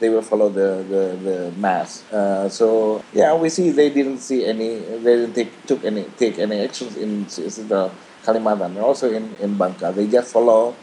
they 0.01 0.09
will 0.09 0.23
follow 0.23 0.49
the 0.49 0.85
the, 0.88 1.05
the 1.23 1.37
mass. 1.57 2.03
Uh, 2.12 2.49
so 2.49 3.03
yeah, 3.12 3.35
we 3.35 3.49
see 3.49 3.70
they 3.70 3.90
didn't 3.90 4.18
see 4.18 4.44
any, 4.44 4.79
they 4.79 5.16
didn't 5.25 5.35
take 5.35 5.51
took 5.66 5.85
any 5.85 6.05
take 6.16 6.38
any 6.38 6.61
actions 6.61 6.97
in, 6.97 7.25
the 7.25 7.90
Kalimantan, 8.25 8.81
also 8.83 9.12
in 9.12 9.35
in 9.40 9.57
Bangka. 9.57 9.94
They 9.94 10.07
just 10.09 10.33
follow 10.33 10.75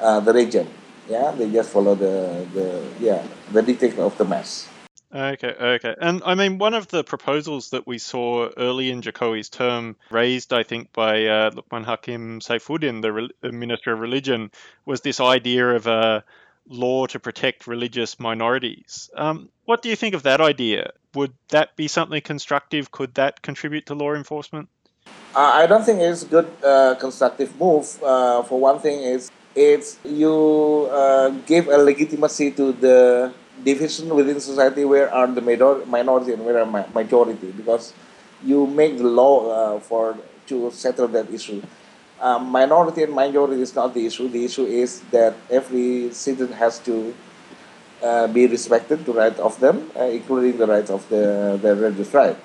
uh, 0.00 0.20
the 0.20 0.32
region. 0.32 0.66
Yeah, 1.08 1.32
they 1.32 1.50
just 1.50 1.70
follow 1.70 1.94
the 1.94 2.46
the 2.54 2.82
yeah 3.00 3.22
the 3.52 3.62
dictate 3.62 3.98
of 3.98 4.16
the 4.18 4.24
mass. 4.24 4.68
Okay, 5.12 5.48
okay. 5.48 5.94
And 6.00 6.22
I 6.24 6.36
mean, 6.36 6.58
one 6.58 6.74
of 6.74 6.86
the 6.86 7.02
proposals 7.02 7.70
that 7.70 7.86
we 7.86 7.98
saw 7.98 8.48
early 8.56 8.90
in 8.90 9.02
Jokowi's 9.02 9.48
term, 9.48 9.96
raised, 10.10 10.52
I 10.52 10.62
think, 10.62 10.92
by 10.92 11.26
uh, 11.26 11.50
Lukman 11.50 11.84
Hakim 11.84 12.40
Saifuddin, 12.40 13.02
the, 13.02 13.12
re- 13.12 13.30
the 13.40 13.50
Minister 13.50 13.92
of 13.92 13.98
Religion, 13.98 14.52
was 14.84 15.00
this 15.00 15.18
idea 15.18 15.70
of 15.70 15.88
a 15.88 16.24
law 16.68 17.06
to 17.06 17.18
protect 17.18 17.66
religious 17.66 18.20
minorities. 18.20 19.10
Um, 19.16 19.48
what 19.64 19.82
do 19.82 19.88
you 19.88 19.96
think 19.96 20.14
of 20.14 20.22
that 20.22 20.40
idea? 20.40 20.92
Would 21.14 21.32
that 21.48 21.74
be 21.74 21.88
something 21.88 22.20
constructive? 22.20 22.92
Could 22.92 23.14
that 23.14 23.42
contribute 23.42 23.86
to 23.86 23.94
law 23.94 24.14
enforcement? 24.14 24.68
I 25.34 25.66
don't 25.66 25.84
think 25.84 26.00
it's 26.00 26.22
a 26.22 26.26
good 26.26 26.50
uh, 26.64 26.94
constructive 26.96 27.58
move. 27.58 28.00
Uh, 28.02 28.42
for 28.42 28.60
one 28.60 28.78
thing, 28.78 29.02
is 29.02 29.30
it's 29.54 29.98
you 30.04 30.88
uh, 30.90 31.30
give 31.46 31.66
a 31.68 31.78
legitimacy 31.78 32.52
to 32.52 32.72
the 32.72 33.32
division 33.64 34.14
within 34.14 34.40
society 34.40 34.84
where 34.84 35.12
are 35.12 35.26
the 35.26 35.40
minor, 35.40 35.84
minority 35.86 36.32
and 36.32 36.44
where 36.44 36.58
are 36.58 36.66
ma- 36.66 36.86
majority 36.94 37.50
because 37.52 37.92
you 38.44 38.66
make 38.66 38.98
the 38.98 39.04
law 39.04 39.76
uh, 39.76 39.80
for 39.80 40.16
to 40.46 40.70
settle 40.70 41.08
that 41.08 41.30
issue. 41.30 41.62
Um, 42.20 42.50
minority 42.50 43.02
and 43.02 43.14
majority 43.14 43.62
is 43.62 43.74
not 43.74 43.94
the 43.94 44.04
issue. 44.04 44.28
The 44.28 44.44
issue 44.44 44.66
is 44.66 45.00
that 45.10 45.34
every 45.50 46.12
citizen 46.12 46.52
has 46.52 46.78
to 46.80 47.14
uh, 48.02 48.26
be 48.26 48.46
respected 48.46 49.04
the 49.04 49.12
right 49.12 49.38
of 49.38 49.58
them, 49.60 49.90
uh, 49.96 50.04
including 50.04 50.58
the 50.58 50.66
rights 50.66 50.90
of 50.90 51.08
the, 51.08 51.58
the 51.60 51.74
religious 51.74 52.12
right. 52.12 52.36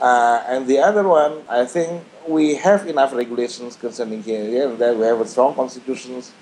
Uh, 0.00 0.42
and 0.48 0.66
the 0.66 0.78
other 0.78 1.04
one, 1.06 1.42
I 1.48 1.64
think 1.64 2.02
we 2.26 2.56
have 2.56 2.86
enough 2.86 3.14
regulations 3.14 3.76
concerning 3.76 4.22
here, 4.22 4.44
here 4.44 4.68
and 4.68 4.78
there. 4.78 4.94
We 4.94 5.06
have 5.06 5.20
a 5.20 5.26
strong 5.26 5.54
constitutions 5.54 6.32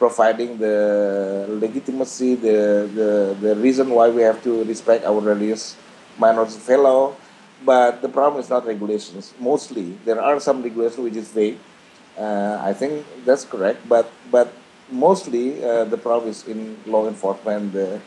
providing 0.00 0.56
the 0.56 1.46
legitimacy, 1.60 2.34
the, 2.34 2.88
the, 2.98 3.36
the 3.38 3.54
reason 3.56 3.90
why 3.90 4.08
we 4.08 4.22
have 4.22 4.42
to 4.42 4.64
respect 4.64 5.04
our 5.04 5.20
religious 5.20 5.76
minority 6.18 6.58
fellow. 6.58 7.14
But 7.62 8.00
the 8.00 8.08
problem 8.08 8.40
is 8.40 8.48
not 8.48 8.66
regulations. 8.66 9.34
Mostly, 9.38 9.92
there 10.06 10.20
are 10.20 10.40
some 10.40 10.62
regulations 10.62 11.04
which 11.04 11.16
is 11.16 11.28
vague. 11.28 11.58
Uh, 12.18 12.58
I 12.64 12.72
think 12.72 13.04
that's 13.24 13.44
correct, 13.44 13.86
but 13.86 14.10
but 14.32 14.52
mostly 14.90 15.62
uh, 15.62 15.84
the 15.84 15.96
problem 15.96 16.30
is 16.30 16.48
in 16.48 16.76
law 16.84 17.06
enforcement 17.06 17.72
the, 17.72 18.00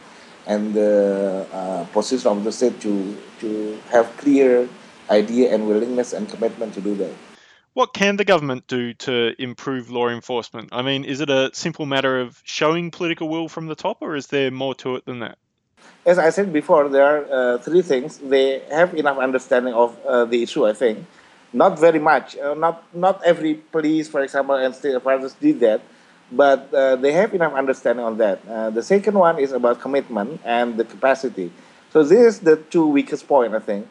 and 0.46 0.74
the 0.74 1.46
uh, 1.54 1.86
position 1.94 2.28
of 2.28 2.44
the 2.44 2.52
state 2.52 2.82
to 2.82 3.16
to 3.40 3.80
have 3.94 4.10
clear 4.18 4.68
idea 5.10 5.54
and 5.54 5.70
willingness 5.70 6.14
and 6.14 6.28
commitment 6.30 6.74
to 6.74 6.82
do 6.82 6.98
that. 6.98 7.33
What 7.74 7.94
can 7.94 8.18
the 8.18 8.26
government 8.26 8.68
do 8.68 8.94
to 8.94 9.34
improve 9.42 9.90
law 9.90 10.08
enforcement? 10.08 10.70
I 10.72 10.84
mean, 10.84 11.06
is 11.06 11.22
it 11.22 11.30
a 11.32 11.50
simple 11.54 11.88
matter 11.88 12.20
of 12.22 12.40
showing 12.44 12.92
political 12.92 13.30
will 13.30 13.50
from 13.50 13.66
the 13.66 13.74
top, 13.74 13.98
or 14.02 14.16
is 14.16 14.28
there 14.28 14.52
more 14.52 14.76
to 14.76 14.96
it 14.98 15.06
than 15.06 15.20
that? 15.20 15.40
As 16.06 16.20
I 16.20 16.30
said 16.30 16.54
before, 16.54 16.88
there 16.88 17.04
are 17.04 17.26
uh, 17.32 17.58
three 17.58 17.82
things. 17.82 18.20
They 18.20 18.60
have 18.70 18.94
enough 18.94 19.18
understanding 19.18 19.74
of 19.74 19.98
uh, 20.06 20.26
the 20.26 20.44
issue, 20.44 20.68
I 20.68 20.74
think. 20.74 21.06
Not 21.52 21.80
very 21.80 22.00
much. 22.00 22.38
Uh, 22.38 22.54
not 22.54 22.84
not 22.94 23.24
every 23.24 23.56
police, 23.56 24.08
for 24.08 24.22
example, 24.22 24.56
and 24.56 24.74
state 24.76 24.94
apparatus 24.94 25.34
did 25.34 25.60
that, 25.62 25.82
but 26.32 26.72
uh, 26.74 26.96
they 26.96 27.12
have 27.14 27.34
enough 27.34 27.54
understanding 27.54 28.06
on 28.06 28.18
that. 28.18 28.40
Uh, 28.48 28.70
the 28.70 28.84
second 28.84 29.18
one 29.18 29.40
is 29.40 29.52
about 29.52 29.82
commitment 29.82 30.42
and 30.46 30.78
the 30.78 30.86
capacity. 30.86 31.52
So 31.92 32.04
this 32.04 32.36
is 32.36 32.40
the 32.40 32.58
two 32.58 32.88
weakest 32.88 33.28
point, 33.28 33.54
I 33.56 33.60
think. 33.60 33.88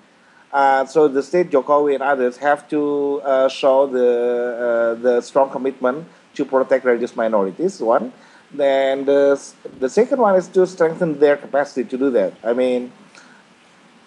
Uh, 0.52 0.84
so 0.84 1.08
the 1.08 1.22
state, 1.22 1.50
Jokowi 1.50 1.94
and 1.94 2.02
others 2.02 2.36
have 2.36 2.68
to 2.68 3.22
uh, 3.24 3.48
show 3.48 3.86
the, 3.86 4.96
uh, 4.98 5.02
the 5.02 5.20
strong 5.22 5.48
commitment 5.50 6.06
to 6.34 6.44
protect 6.44 6.84
religious 6.84 7.16
minorities, 7.16 7.80
one. 7.80 8.12
Then 8.52 9.06
the, 9.06 9.40
the 9.80 9.88
second 9.88 10.20
one 10.20 10.36
is 10.36 10.48
to 10.48 10.66
strengthen 10.66 11.18
their 11.18 11.38
capacity 11.38 11.84
to 11.88 11.96
do 11.96 12.10
that. 12.10 12.34
I 12.44 12.52
mean, 12.52 12.92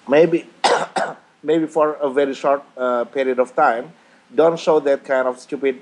maybe, 0.07 0.47
maybe 1.43 1.65
for 1.65 1.93
a 1.93 2.11
very 2.11 2.35
short 2.35 2.63
uh, 2.77 3.05
period 3.05 3.39
of 3.39 3.55
time, 3.55 3.93
don't 4.33 4.59
show 4.59 4.79
that 4.81 5.03
kind 5.03 5.27
of 5.27 5.39
stupid 5.39 5.81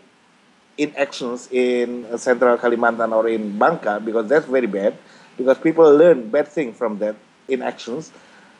inactions 0.77 1.49
in 1.51 2.17
central 2.17 2.57
Kalimantan 2.57 3.11
or 3.11 3.27
in 3.27 3.59
Bangka 3.59 4.03
because 4.03 4.27
that's 4.27 4.45
very 4.45 4.65
bad 4.65 4.97
because 5.37 5.57
people 5.57 5.85
learn 5.95 6.29
bad 6.29 6.47
things 6.47 6.75
from 6.75 6.97
that 6.99 7.15
inactions 7.47 8.11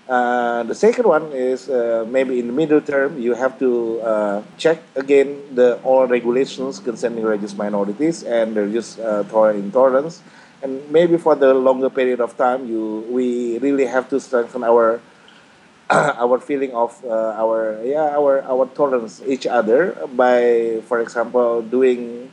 uh, 0.08 0.63
the 0.63 0.76
second 0.76 1.08
one 1.08 1.32
is 1.32 1.70
uh, 1.70 2.06
maybe 2.10 2.39
in 2.39 2.48
the 2.48 2.54
middle 2.54 2.82
term, 2.82 3.18
you 3.20 3.34
have 3.34 3.58
to 3.60 4.02
uh, 4.02 4.44
check 4.58 4.84
again 4.96 5.56
the 5.56 5.80
all 5.84 6.08
regulations 6.08 6.80
concerning 6.80 7.24
religious 7.24 7.56
minorities 7.56 8.24
and 8.24 8.56
religious 8.56 9.00
uh, 9.00 9.24
intolerance. 9.56 10.22
And 10.62 10.89
maybe 10.92 11.18
for 11.18 11.36
the 11.36 11.54
longer 11.54 11.89
period 11.89 12.20
of 12.20 12.36
time, 12.38 12.68
you 12.68 13.08
we 13.10 13.58
really 13.60 13.86
have 13.86 14.10
to 14.10 14.20
strengthen 14.20 14.63
our 14.63 15.00
our 15.89 16.39
feeling 16.39 16.72
of 16.74 17.00
uh, 17.06 17.39
our 17.39 17.80
yeah 17.84 18.12
our 18.16 18.44
our 18.44 18.68
tolerance 18.76 19.22
each 19.26 19.48
other 19.48 19.96
by, 20.16 20.82
for 20.88 21.00
example, 21.00 21.62
doing 21.62 22.30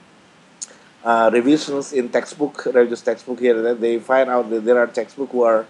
revisions 1.06 1.92
in 1.92 2.08
textbook 2.08 2.66
religious 2.66 3.02
textbook 3.02 3.38
here. 3.38 3.62
That 3.62 3.80
they 3.80 4.00
find 4.00 4.28
out 4.28 4.50
that 4.50 4.64
there 4.64 4.78
are 4.78 4.88
textbook 4.88 5.30
who 5.30 5.42
are 5.42 5.66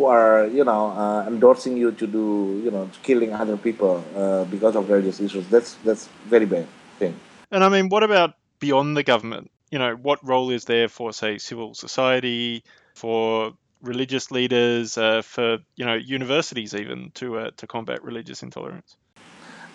who 0.00 0.06
are 0.06 0.46
you 0.46 0.64
know 0.64 0.86
uh, 1.02 1.28
endorsing 1.28 1.76
you 1.76 1.92
to 1.92 2.06
do 2.06 2.60
you 2.64 2.70
know 2.70 2.88
killing 3.02 3.34
other 3.34 3.56
people 3.56 4.02
uh, 4.16 4.44
because 4.44 4.74
of 4.74 4.88
religious 4.88 5.20
issues. 5.20 5.46
That's 5.48 5.74
that's 5.84 6.08
very 6.26 6.46
bad 6.46 6.66
thing. 6.98 7.14
And 7.50 7.62
I 7.62 7.68
mean, 7.68 7.90
what 7.90 8.02
about 8.02 8.34
beyond 8.60 8.96
the 8.96 9.02
government? 9.02 9.50
You 9.70 9.78
know, 9.78 9.94
what 9.94 10.18
role 10.26 10.50
is 10.50 10.64
there 10.64 10.88
for 10.88 11.12
say 11.12 11.36
civil 11.36 11.74
society, 11.74 12.64
for 12.94 13.52
religious 13.82 14.30
leaders, 14.30 14.96
uh, 14.96 15.20
for 15.20 15.58
you 15.76 15.84
know 15.84 15.94
universities 15.94 16.74
even 16.74 17.12
to 17.20 17.38
uh, 17.38 17.50
to 17.58 17.66
combat 17.66 18.02
religious 18.02 18.42
intolerance? 18.42 18.96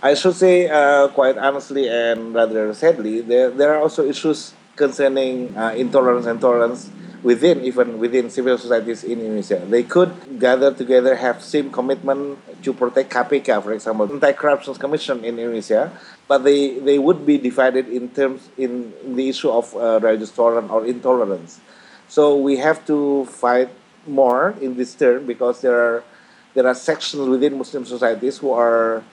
I 0.01 0.15
should 0.15 0.35
say 0.35 0.69
uh, 0.69 1.07
quite 1.09 1.37
honestly 1.37 1.87
and 1.87 2.33
rather 2.33 2.73
sadly, 2.73 3.21
there 3.21 3.51
there 3.51 3.75
are 3.75 3.81
also 3.81 4.03
issues 4.03 4.53
concerning 4.75 5.55
uh, 5.55 5.71
intolerance 5.77 6.25
and 6.25 6.41
tolerance 6.41 6.89
within 7.25 7.65
even 7.65 7.97
within 7.97 8.29
civil 8.29 8.53
societies 8.55 9.03
in 9.03 9.17
Indonesia. 9.17 9.57
They 9.65 9.81
could 9.81 10.13
gather 10.37 10.69
together, 10.69 11.17
have 11.17 11.41
same 11.41 11.73
commitment 11.73 12.37
to 12.61 12.69
protect 12.71 13.09
KPK, 13.09 13.49
for 13.65 13.73
example, 13.73 14.05
Anti-Corruption 14.05 14.75
Commission 14.75 15.25
in 15.25 15.41
Indonesia, 15.41 15.89
but 16.29 16.45
they, 16.45 16.77
they 16.77 16.99
would 17.01 17.25
be 17.25 17.39
divided 17.41 17.89
in 17.89 18.09
terms 18.13 18.47
in, 18.61 18.93
the 19.17 19.27
issue 19.27 19.49
of 19.49 19.73
uh, 19.75 19.99
religious 20.05 20.29
tolerance 20.29 20.69
or 20.69 20.85
intolerance. 20.85 21.59
So 22.07 22.37
we 22.37 22.57
have 22.57 22.85
to 22.85 23.25
fight 23.25 23.69
more 24.05 24.53
in 24.61 24.77
this 24.77 24.93
term 24.93 25.25
because 25.25 25.61
there 25.61 25.73
are 25.73 26.03
there 26.53 26.67
are 26.67 26.75
sections 26.77 27.27
within 27.27 27.57
Muslim 27.57 27.83
societies 27.85 28.37
who 28.37 28.53
are 28.53 29.03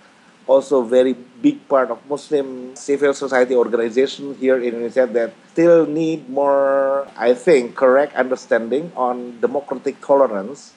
also 0.47 0.83
very 0.83 1.17
big 1.43 1.59
part 1.69 1.91
of 1.91 1.99
Muslim 2.09 2.77
civil 2.79 3.13
society 3.13 3.55
organization 3.55 4.39
here 4.39 4.57
in 4.57 4.79
Indonesia 4.79 5.07
that 5.11 5.35
still 5.51 5.85
need 5.85 6.31
more, 6.31 7.07
I 7.19 7.35
think, 7.35 7.75
correct 7.75 8.15
understanding 8.15 8.95
on 8.95 9.43
democratic 9.43 10.01
tolerance, 10.01 10.73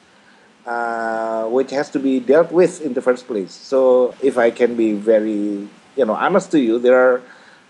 uh, 0.66 1.46
which 1.46 1.70
has 1.70 1.94
to 1.94 2.00
be 2.00 2.20
dealt 2.20 2.52
with 2.52 2.82
in 2.82 2.98
the 2.98 3.02
first 3.02 3.30
place. 3.30 3.54
So, 3.54 4.16
if 4.26 4.42
I 4.42 4.50
can 4.50 4.76
be 4.76 4.98
very, 4.98 5.70
you 5.96 6.06
know, 6.06 6.18
honest 6.18 6.50
to 6.52 6.60
you, 6.60 6.82
there 6.82 6.98
are 6.98 7.22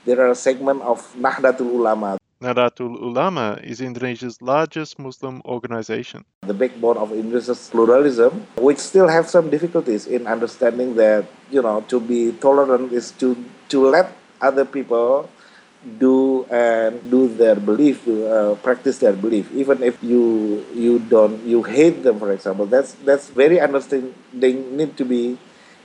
there 0.08 0.24
are 0.24 0.32
a 0.32 0.40
segment 0.40 0.82
of 0.82 1.04
Nahdlatul 1.20 1.68
Ulama 1.68 2.18
Nahdlatul 2.42 3.00
Ulama 3.00 3.58
is 3.64 3.80
Indonesia's 3.80 4.42
largest 4.42 5.00
Muslim 5.00 5.42
organization. 5.46 6.26
The 6.44 6.54
backbone 6.54 6.98
of 6.98 7.14
Indonesia's 7.14 7.70
pluralism, 7.72 8.46
which 8.60 8.78
still 8.78 9.08
have 9.08 9.30
some 9.30 9.50
difficulties 9.50 10.06
in 10.06 10.28
understanding 10.28 10.96
that, 10.96 11.24
you 11.50 11.62
know, 11.62 11.80
to 11.88 12.00
be 12.00 12.34
tolerant 12.44 12.92
is 12.92 13.12
to, 13.24 13.40
to 13.70 13.88
let 13.88 14.12
other 14.42 14.66
people 14.66 15.30
do 15.98 16.44
and 16.52 17.00
do 17.10 17.30
their 17.30 17.56
belief, 17.56 18.06
uh, 18.06 18.56
practice 18.56 19.00
their 19.00 19.14
belief, 19.14 19.48
even 19.54 19.82
if 19.82 19.96
you 20.04 20.66
you 20.74 21.00
don't 21.00 21.40
you 21.46 21.64
hate 21.64 22.04
them, 22.04 22.20
for 22.20 22.34
example. 22.34 22.66
That's 22.66 22.98
that's 23.06 23.30
very 23.30 23.62
understanding. 23.62 24.12
They 24.34 24.54
need 24.54 24.98
to 24.98 25.06
be 25.06 25.38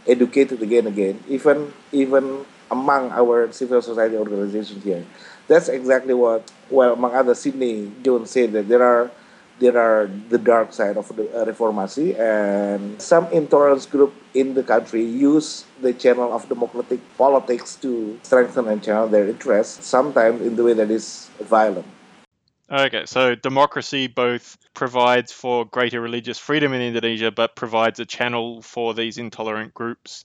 educated 0.09 0.63
again, 0.65 0.89
again, 0.89 1.23
even 1.29 1.75
even 1.93 2.49
among 2.73 3.13
our 3.13 3.53
civil 3.53 3.83
society 3.83 4.17
organizations 4.17 4.83
here 4.83 5.05
that's 5.51 5.69
exactly 5.69 6.15
what, 6.15 6.51
well, 6.71 6.95
among 6.95 7.13
other, 7.13 7.35
Sidney 7.35 7.91
Jones 8.03 8.31
said 8.31 8.53
that 8.53 8.69
there 8.69 8.83
are 8.83 9.11
there 9.59 9.77
are 9.77 10.09
the 10.31 10.39
dark 10.39 10.73
side 10.73 10.97
of 10.97 11.15
the 11.15 11.29
uh, 11.37 11.45
reformasi 11.45 12.19
and 12.19 12.97
some 13.03 13.27
intolerance 13.27 13.85
group 13.85 14.15
in 14.33 14.55
the 14.55 14.63
country 14.63 15.05
use 15.05 15.67
the 15.83 15.93
channel 15.93 16.33
of 16.33 16.49
democratic 16.49 17.01
politics 17.19 17.77
to 17.77 18.19
strengthen 18.23 18.69
and 18.69 18.83
channel 18.83 19.07
their 19.07 19.29
interests 19.29 19.85
sometimes 19.85 20.41
in 20.41 20.57
the 20.57 20.65
way 20.65 20.73
that 20.73 20.91
is 20.91 21.29
violent. 21.41 21.85
Okay 22.71 23.05
so 23.05 23.35
democracy 23.35 24.07
both 24.07 24.57
provides 24.73 25.31
for 25.31 25.67
greater 25.67 26.01
religious 26.01 26.39
freedom 26.39 26.73
in 26.73 26.81
indonesia 26.81 27.31
but 27.31 27.55
provides 27.55 28.01
a 28.01 28.07
channel 28.07 28.63
for 28.63 28.95
these 28.95 29.19
intolerant 29.19 29.75
groups 29.75 30.25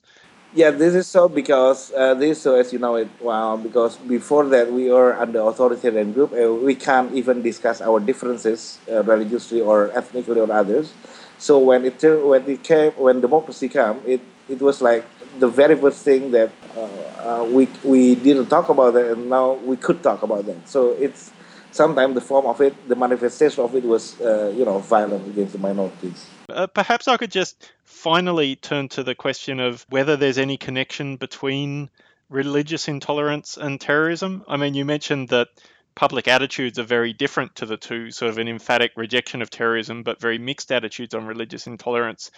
yeah, 0.56 0.70
this 0.70 0.94
is 0.94 1.06
so 1.06 1.28
because 1.28 1.92
uh, 1.92 2.14
this 2.14 2.40
so 2.40 2.54
as 2.56 2.72
you 2.72 2.78
know 2.78 2.96
it 2.96 3.08
well 3.20 3.58
because 3.58 3.96
before 3.96 4.46
that 4.46 4.72
we 4.72 4.90
are 4.90 5.12
under 5.20 5.40
authoritarian 5.40 6.12
group 6.12 6.32
uh, 6.32 6.52
we 6.52 6.74
can't 6.74 7.12
even 7.12 7.42
discuss 7.42 7.82
our 7.82 8.00
differences 8.00 8.78
uh, 8.90 9.02
religiously 9.04 9.60
or 9.60 9.92
ethnically 9.92 10.40
or 10.40 10.50
others. 10.50 10.94
So 11.38 11.58
when 11.58 11.84
it 11.84 12.00
when 12.02 12.48
it 12.48 12.62
came 12.64 12.92
when 12.92 13.20
democracy 13.20 13.68
came, 13.68 14.00
it 14.06 14.22
it 14.48 14.60
was 14.62 14.80
like 14.80 15.04
the 15.38 15.48
very 15.48 15.76
first 15.76 16.02
thing 16.02 16.30
that 16.30 16.50
uh, 16.74 16.80
uh, 17.20 17.44
we 17.44 17.68
we 17.84 18.14
didn't 18.14 18.46
talk 18.46 18.70
about 18.70 18.94
that 18.94 19.12
and 19.12 19.28
now 19.28 19.54
we 19.60 19.76
could 19.76 20.02
talk 20.02 20.22
about 20.22 20.46
that. 20.46 20.66
So 20.68 20.92
it's 20.98 21.32
sometimes 21.70 22.14
the 22.14 22.22
form 22.22 22.46
of 22.46 22.60
it, 22.62 22.72
the 22.88 22.96
manifestation 22.96 23.62
of 23.62 23.74
it 23.76 23.84
was 23.84 24.18
uh, 24.22 24.54
you 24.56 24.64
know 24.64 24.78
violent 24.78 25.28
against 25.28 25.52
the 25.52 25.58
minorities. 25.58 26.35
Uh, 26.48 26.66
perhaps 26.66 27.08
I 27.08 27.16
could 27.16 27.30
just 27.30 27.72
finally 27.84 28.56
turn 28.56 28.88
to 28.90 29.02
the 29.02 29.14
question 29.14 29.60
of 29.60 29.84
whether 29.88 30.16
there's 30.16 30.38
any 30.38 30.56
connection 30.56 31.16
between 31.16 31.90
religious 32.28 32.88
intolerance 32.88 33.56
and 33.56 33.80
terrorism. 33.80 34.44
I 34.46 34.56
mean, 34.56 34.74
you 34.74 34.84
mentioned 34.84 35.28
that 35.30 35.48
public 35.94 36.28
attitudes 36.28 36.78
are 36.78 36.84
very 36.84 37.12
different 37.12 37.56
to 37.56 37.66
the 37.66 37.76
two, 37.76 38.10
sort 38.10 38.30
of 38.30 38.38
an 38.38 38.48
emphatic 38.48 38.92
rejection 38.96 39.42
of 39.42 39.50
terrorism, 39.50 40.02
but 40.02 40.20
very 40.20 40.38
mixed 40.38 40.70
attitudes 40.70 41.14
on 41.14 41.26
religious 41.26 41.66
intolerance. 41.66 42.30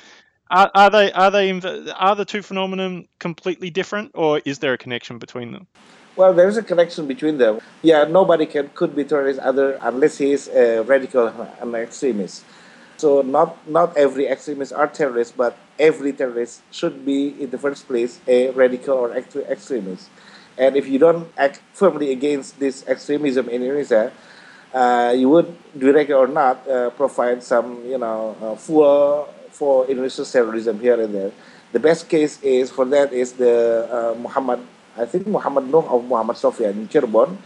Are, 0.50 0.70
are 0.74 0.88
they 0.88 1.12
are 1.12 1.30
they 1.30 1.60
are 1.94 2.16
the 2.16 2.24
two 2.24 2.40
phenomena 2.40 3.02
completely 3.18 3.68
different, 3.68 4.12
or 4.14 4.40
is 4.46 4.60
there 4.60 4.72
a 4.72 4.78
connection 4.78 5.18
between 5.18 5.52
them? 5.52 5.66
Well, 6.16 6.32
there 6.32 6.48
is 6.48 6.56
a 6.56 6.62
connection 6.62 7.06
between 7.06 7.36
them. 7.36 7.60
Yeah, 7.82 8.04
nobody 8.04 8.46
can 8.46 8.70
could 8.70 8.96
be 8.96 9.04
terrorist 9.04 9.40
other 9.40 9.78
unless 9.82 10.16
he 10.16 10.32
is 10.32 10.48
a 10.48 10.80
radical 10.82 11.28
an 11.60 11.74
extremist. 11.74 12.44
So 12.98 13.22
not 13.22 13.54
not 13.70 13.96
every 13.96 14.26
extremist 14.26 14.74
are 14.74 14.90
terrorists, 14.90 15.30
but 15.30 15.54
every 15.78 16.12
terrorist 16.12 16.66
should 16.74 17.06
be 17.06 17.30
in 17.38 17.50
the 17.54 17.58
first 17.58 17.86
place 17.86 18.18
a 18.26 18.50
radical 18.50 18.98
or 18.98 19.14
extremist. 19.14 20.10
And 20.58 20.74
if 20.74 20.90
you 20.90 20.98
don't 20.98 21.30
act 21.38 21.62
firmly 21.72 22.10
against 22.10 22.58
this 22.58 22.82
extremism 22.90 23.46
in 23.46 23.62
Indonesia, 23.62 24.10
uh, 24.74 25.14
you 25.16 25.30
would, 25.30 25.54
directly 25.78 26.14
or 26.14 26.26
not, 26.26 26.66
uh, 26.66 26.90
provide 26.90 27.42
some, 27.46 27.86
you 27.86 27.98
know, 27.98 28.34
uh, 28.42 28.56
fuel 28.58 29.32
for 29.54 29.86
Indonesia's 29.86 30.30
terrorism 30.30 30.80
here 30.80 31.00
and 31.00 31.14
there. 31.14 31.32
The 31.70 31.78
best 31.78 32.08
case 32.08 32.42
is 32.42 32.70
for 32.70 32.84
that 32.86 33.12
is 33.12 33.38
the 33.38 33.86
uh, 33.86 34.18
Muhammad, 34.18 34.58
I 34.96 35.06
think 35.06 35.26
Muhammad 35.26 35.70
Nuh 35.70 35.86
of 35.86 36.04
Muhammad 36.04 36.36
Sofyan 36.36 36.74
in 36.74 36.88
Cirebon. 36.88 37.38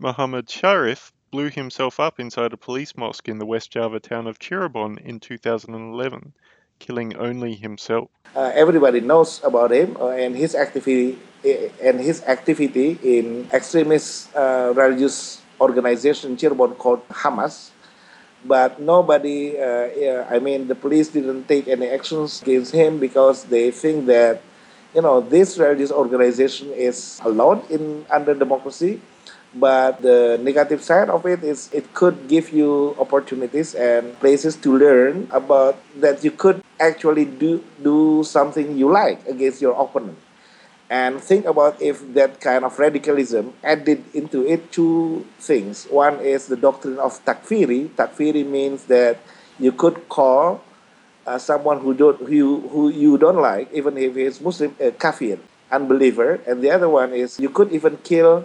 Muhammad 0.00 0.48
Sharif 0.48 1.13
blew 1.34 1.50
himself 1.50 1.98
up 1.98 2.20
inside 2.20 2.52
a 2.52 2.56
police 2.56 2.96
mosque 2.96 3.28
in 3.28 3.38
the 3.40 3.44
West 3.44 3.72
Java 3.72 3.98
town 3.98 4.28
of 4.28 4.38
Cirebon 4.38 5.00
in 5.02 5.18
2011, 5.18 6.32
killing 6.78 7.16
only 7.16 7.56
himself. 7.56 8.08
Uh, 8.36 8.52
everybody 8.54 9.00
knows 9.00 9.42
about 9.42 9.72
him 9.72 9.96
uh, 9.98 10.10
and 10.10 10.36
his 10.36 10.54
activity 10.54 11.18
uh, 11.44 11.82
and 11.82 11.98
his 11.98 12.22
activity 12.30 13.02
in 13.02 13.50
extremist 13.52 14.30
uh, 14.36 14.72
religious 14.76 15.42
organization 15.60 16.36
Cirebon 16.36 16.78
called 16.78 17.02
Hamas. 17.08 17.70
But 18.44 18.78
nobody, 18.78 19.58
uh, 19.58 19.90
yeah, 19.98 20.28
I 20.30 20.38
mean, 20.38 20.68
the 20.68 20.76
police 20.76 21.08
didn't 21.08 21.48
take 21.48 21.66
any 21.66 21.88
actions 21.88 22.42
against 22.42 22.70
him 22.72 23.00
because 23.00 23.42
they 23.50 23.72
think 23.72 24.06
that, 24.06 24.40
you 24.94 25.02
know, 25.02 25.20
this 25.20 25.58
religious 25.58 25.90
organization 25.90 26.70
is 26.70 27.20
allowed 27.24 27.68
in 27.72 28.06
under 28.08 28.34
democracy 28.34 29.00
but 29.54 30.02
the 30.02 30.38
negative 30.42 30.82
side 30.82 31.08
of 31.08 31.24
it 31.26 31.42
is 31.42 31.70
it 31.72 31.94
could 31.94 32.28
give 32.28 32.50
you 32.52 32.96
opportunities 32.98 33.74
and 33.74 34.18
places 34.18 34.56
to 34.56 34.76
learn 34.76 35.28
about 35.30 35.78
that 35.96 36.24
you 36.24 36.30
could 36.30 36.62
actually 36.80 37.24
do 37.24 37.62
do 37.82 38.24
something 38.26 38.76
you 38.76 38.90
like 38.90 39.22
against 39.26 39.62
your 39.62 39.78
opponent. 39.78 40.18
And 40.90 41.22
think 41.22 41.46
about 41.46 41.80
if 41.80 42.02
that 42.14 42.40
kind 42.40 42.64
of 42.64 42.78
radicalism 42.78 43.54
added 43.64 44.04
into 44.12 44.44
it 44.46 44.70
two 44.70 45.24
things. 45.40 45.86
One 45.88 46.20
is 46.20 46.46
the 46.46 46.56
doctrine 46.60 46.98
of 46.98 47.18
takfiri. 47.24 47.88
Takfiri 47.96 48.44
means 48.44 48.84
that 48.92 49.18
you 49.58 49.72
could 49.72 50.08
call 50.08 50.60
uh, 51.26 51.38
someone 51.38 51.80
who 51.80 51.94
don't 51.94 52.20
who, 52.20 52.60
who 52.68 52.90
you 52.90 53.16
don't 53.16 53.40
like 53.40 53.72
even 53.72 53.96
if 53.96 54.14
he's 54.14 54.40
muslim 54.40 54.76
a 54.80 54.90
kafir 54.90 55.38
unbeliever. 55.70 56.40
And 56.46 56.60
the 56.60 56.70
other 56.70 56.88
one 56.88 57.12
is 57.12 57.40
you 57.40 57.48
could 57.48 57.72
even 57.72 57.96
kill 58.04 58.44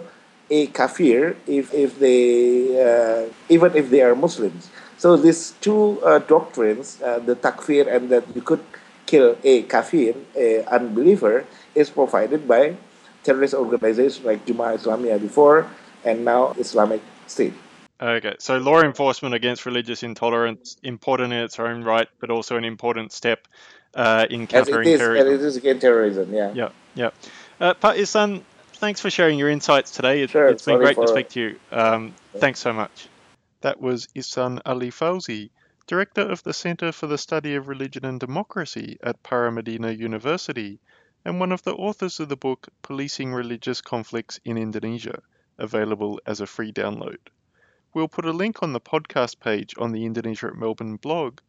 a 0.50 0.66
kafir 0.68 1.36
if, 1.46 1.72
if 1.72 1.98
they 1.98 2.74
uh, 2.76 3.32
even 3.48 3.74
if 3.76 3.90
they 3.90 4.02
are 4.02 4.14
Muslims. 4.14 4.68
So 4.98 5.16
these 5.16 5.52
two 5.62 6.02
uh, 6.02 6.18
doctrines, 6.18 7.00
uh, 7.00 7.20
the 7.20 7.34
takfir 7.34 7.88
and 7.88 8.10
that 8.10 8.24
you 8.34 8.42
could 8.42 8.60
kill 9.06 9.38
a 9.44 9.62
kafir, 9.62 10.14
a 10.36 10.64
unbeliever, 10.64 11.46
is 11.74 11.88
provided 11.88 12.46
by 12.46 12.76
terrorist 13.24 13.54
organizations 13.54 14.24
like 14.24 14.44
Jemaah 14.44 14.76
Islamiyah 14.76 15.20
before 15.20 15.66
and 16.04 16.24
now 16.24 16.52
Islamic 16.58 17.00
State. 17.26 17.54
Okay, 18.00 18.34
so 18.38 18.56
law 18.56 18.80
enforcement 18.80 19.34
against 19.34 19.66
religious 19.66 20.02
intolerance 20.02 20.76
important 20.82 21.32
in 21.32 21.40
its 21.40 21.58
own 21.60 21.84
right, 21.84 22.08
but 22.18 22.30
also 22.30 22.56
an 22.56 22.64
important 22.64 23.12
step 23.12 23.46
uh, 23.94 24.26
in 24.30 24.46
countering 24.46 24.86
As 24.86 24.86
it 24.86 24.92
is, 24.92 25.00
terrorism. 25.00 25.26
it 25.28 25.40
is 25.40 25.56
against 25.56 25.80
terrorism, 25.82 26.32
yeah. 26.32 26.52
Yeah, 26.54 26.68
yeah. 26.94 27.10
Uh, 27.60 27.74
Pak 27.74 27.96
Ihsan, 27.96 28.40
thanks 28.80 28.98
for 28.98 29.10
sharing 29.10 29.38
your 29.38 29.50
insights 29.50 29.90
today. 29.90 30.22
It, 30.22 30.30
sure, 30.30 30.48
has 30.48 30.64
been 30.64 30.78
great 30.78 30.96
to 30.96 31.06
speak 31.06 31.28
to 31.30 31.40
you. 31.40 31.60
Um, 31.70 32.14
thanks 32.38 32.60
so 32.60 32.72
much. 32.72 33.08
That 33.60 33.78
was 33.78 34.08
Ihsan 34.16 34.62
Ali 34.64 34.90
Fauzi, 34.90 35.50
Director 35.86 36.22
of 36.22 36.42
the 36.44 36.54
Center 36.54 36.90
for 36.90 37.06
the 37.06 37.18
Study 37.18 37.56
of 37.56 37.68
Religion 37.68 38.06
and 38.06 38.18
Democracy 38.18 38.98
at 39.02 39.22
Paramadina 39.22 39.96
University, 39.96 40.80
and 41.26 41.38
one 41.38 41.52
of 41.52 41.62
the 41.62 41.74
authors 41.74 42.20
of 42.20 42.30
the 42.30 42.38
book 42.38 42.68
Policing 42.80 43.34
Religious 43.34 43.82
Conflicts 43.82 44.40
in 44.46 44.56
Indonesia, 44.56 45.20
available 45.58 46.18
as 46.24 46.40
a 46.40 46.46
free 46.46 46.72
download. 46.72 47.18
We'll 47.92 48.08
put 48.08 48.24
a 48.24 48.32
link 48.32 48.62
on 48.62 48.72
the 48.72 48.80
podcast 48.80 49.40
page 49.40 49.74
on 49.76 49.92
the 49.92 50.06
Indonesia 50.06 50.46
at 50.46 50.56
Melbourne 50.56 50.96
blog, 50.96 51.40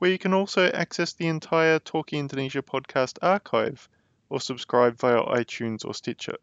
where 0.00 0.10
you 0.10 0.18
can 0.18 0.34
also 0.34 0.66
access 0.66 1.14
the 1.14 1.28
entire 1.28 1.78
Talking 1.78 2.20
Indonesia 2.20 2.60
podcast 2.60 3.16
archive 3.22 3.88
or 4.28 4.38
subscribe 4.38 4.98
via 4.98 5.22
iTunes 5.22 5.86
or 5.86 5.94
Stitcher. 5.94 6.36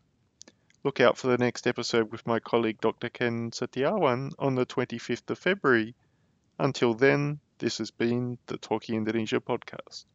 Look 0.84 1.00
out 1.00 1.16
for 1.16 1.28
the 1.28 1.38
next 1.38 1.68
episode 1.68 2.12
with 2.12 2.26
my 2.26 2.40
colleague 2.40 2.82
Dr. 2.82 3.10
Ken 3.10 3.52
Setiawan 3.52 4.34
on 4.40 4.56
the 4.56 4.66
25th 4.66 5.30
of 5.30 5.38
February, 5.38 5.94
Until 6.58 6.96
then, 6.96 7.40
this 7.60 7.78
has 7.78 7.92
been 7.92 8.40
the 8.48 8.58
Talking 8.58 8.96
Indonesia 8.96 9.40
podcast. 9.40 10.06